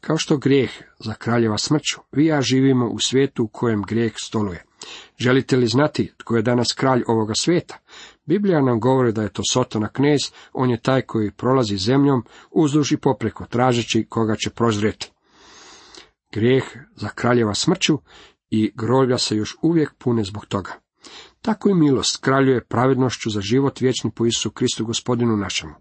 Kao 0.06 0.18
što 0.18 0.36
grijeh 0.36 0.70
zakraljeva 0.98 1.58
smrću, 1.58 2.00
vi 2.12 2.26
ja 2.26 2.42
živimo 2.42 2.88
u 2.88 2.98
svijetu 2.98 3.44
u 3.44 3.48
kojem 3.48 3.82
grijeh 3.82 4.12
stoluje. 4.16 4.64
Želite 5.18 5.56
li 5.56 5.66
znati 5.66 6.12
tko 6.16 6.36
je 6.36 6.42
danas 6.42 6.72
kralj 6.72 7.02
ovoga 7.06 7.34
svijeta? 7.34 7.78
Biblija 8.24 8.60
nam 8.60 8.80
govori 8.80 9.12
da 9.12 9.22
je 9.22 9.32
to 9.32 9.42
Sotona 9.52 9.88
knez, 9.88 10.20
on 10.52 10.70
je 10.70 10.80
taj 10.80 11.02
koji 11.02 11.30
prolazi 11.30 11.76
zemljom 11.76 12.24
uzduž 12.50 12.92
i 12.92 12.96
popreko, 12.96 13.46
tražeći 13.46 14.06
koga 14.08 14.36
će 14.36 14.50
prozrijeti. 14.50 15.12
Grijeh 16.32 16.64
zakraljeva 16.96 17.54
smrću 17.54 17.98
i 18.50 18.72
groblja 18.74 19.18
se 19.18 19.36
još 19.36 19.56
uvijek 19.62 19.94
pune 19.98 20.24
zbog 20.24 20.46
toga. 20.46 20.72
Tako 21.46 21.68
i 21.68 21.74
milost 21.74 22.16
kraljuje 22.16 22.64
pravednošću 22.64 23.30
za 23.30 23.40
život 23.40 23.80
vječni 23.80 24.10
po 24.10 24.26
Isusu 24.26 24.50
Kristu 24.50 24.84
gospodinu 24.84 25.36
našemu. 25.36 25.72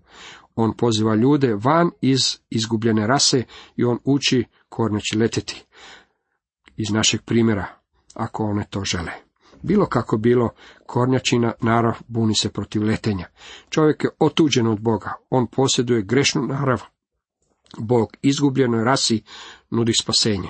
On 0.56 0.74
poziva 0.78 1.16
ljude 1.16 1.56
van 1.56 1.92
iz 2.02 2.38
izgubljene 2.50 3.08
rase 3.08 3.44
i 3.76 3.84
on 3.84 4.00
uči 4.04 4.46
korneći 4.70 5.18
leteti. 5.18 5.66
Iz 6.78 6.90
našeg 6.90 7.22
primjera, 7.22 7.66
ako 8.14 8.44
one 8.44 8.66
to 8.70 8.84
žele. 8.84 9.12
Bilo 9.62 9.86
kako 9.86 10.18
bilo, 10.18 10.50
kornjačina 10.86 11.54
narav 11.62 11.96
buni 12.08 12.36
se 12.36 12.50
protiv 12.50 12.84
letenja. 12.84 13.28
Čovjek 13.70 14.04
je 14.04 14.10
otuđen 14.20 14.68
od 14.68 14.80
Boga, 14.80 15.14
on 15.30 15.48
posjeduje 15.48 16.02
grešnu 16.02 16.42
narav. 16.48 16.82
Bog 17.78 18.14
izgubljenoj 18.22 18.84
rasi 18.84 19.24
nudi 19.70 19.94
spasenje. 20.02 20.50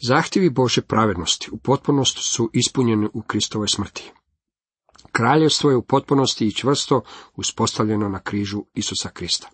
Zahtjevi 0.00 0.50
Bože 0.50 0.82
pravednosti 0.82 1.50
u 1.52 1.58
potpunosti 1.58 2.22
su 2.22 2.50
ispunjeni 2.52 3.08
u 3.12 3.22
Kristovoj 3.22 3.68
smrti. 3.68 4.12
Kraljevstvo 5.12 5.70
je 5.70 5.76
u 5.76 5.82
potpunosti 5.82 6.46
i 6.46 6.52
čvrsto 6.52 7.02
uspostavljeno 7.36 8.08
na 8.08 8.20
križu 8.20 8.64
Isusa 8.74 9.08
Krista. 9.08 9.48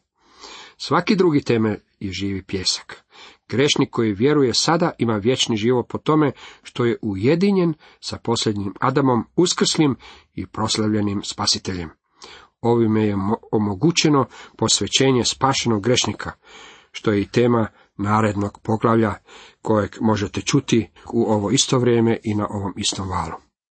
Svaki 0.76 1.16
drugi 1.16 1.42
temelj 1.42 1.78
je 2.00 2.12
živi 2.12 2.42
pjesak. 2.42 3.04
Grešnik 3.48 3.90
koji 3.90 4.12
vjeruje 4.12 4.54
sada 4.54 4.90
ima 4.98 5.16
vječni 5.16 5.56
život 5.56 5.86
po 5.88 5.98
tome 5.98 6.32
što 6.62 6.84
je 6.84 6.98
ujedinjen 7.02 7.74
sa 8.00 8.18
posljednjim 8.18 8.74
Adamom, 8.80 9.24
uskrslim 9.36 9.96
i 10.34 10.46
proslavljenim 10.46 11.22
spasiteljem. 11.22 11.90
Ovime 12.60 13.06
je 13.06 13.16
omogućeno 13.52 14.26
posvećenje 14.56 15.24
spašenog 15.24 15.82
grešnika, 15.82 16.32
što 16.92 17.12
je 17.12 17.20
i 17.20 17.28
tema 17.28 17.68
narednog 17.96 18.58
poglavlja 18.62 19.14
kojeg 19.62 19.96
možete 20.00 20.40
čuti 20.40 20.90
u 21.12 21.32
ovo 21.32 21.50
isto 21.50 21.78
vrijeme 21.78 22.18
i 22.22 22.34
na 22.34 22.46
ovom 22.50 22.74
istom 22.76 23.08
valu. 23.08 23.43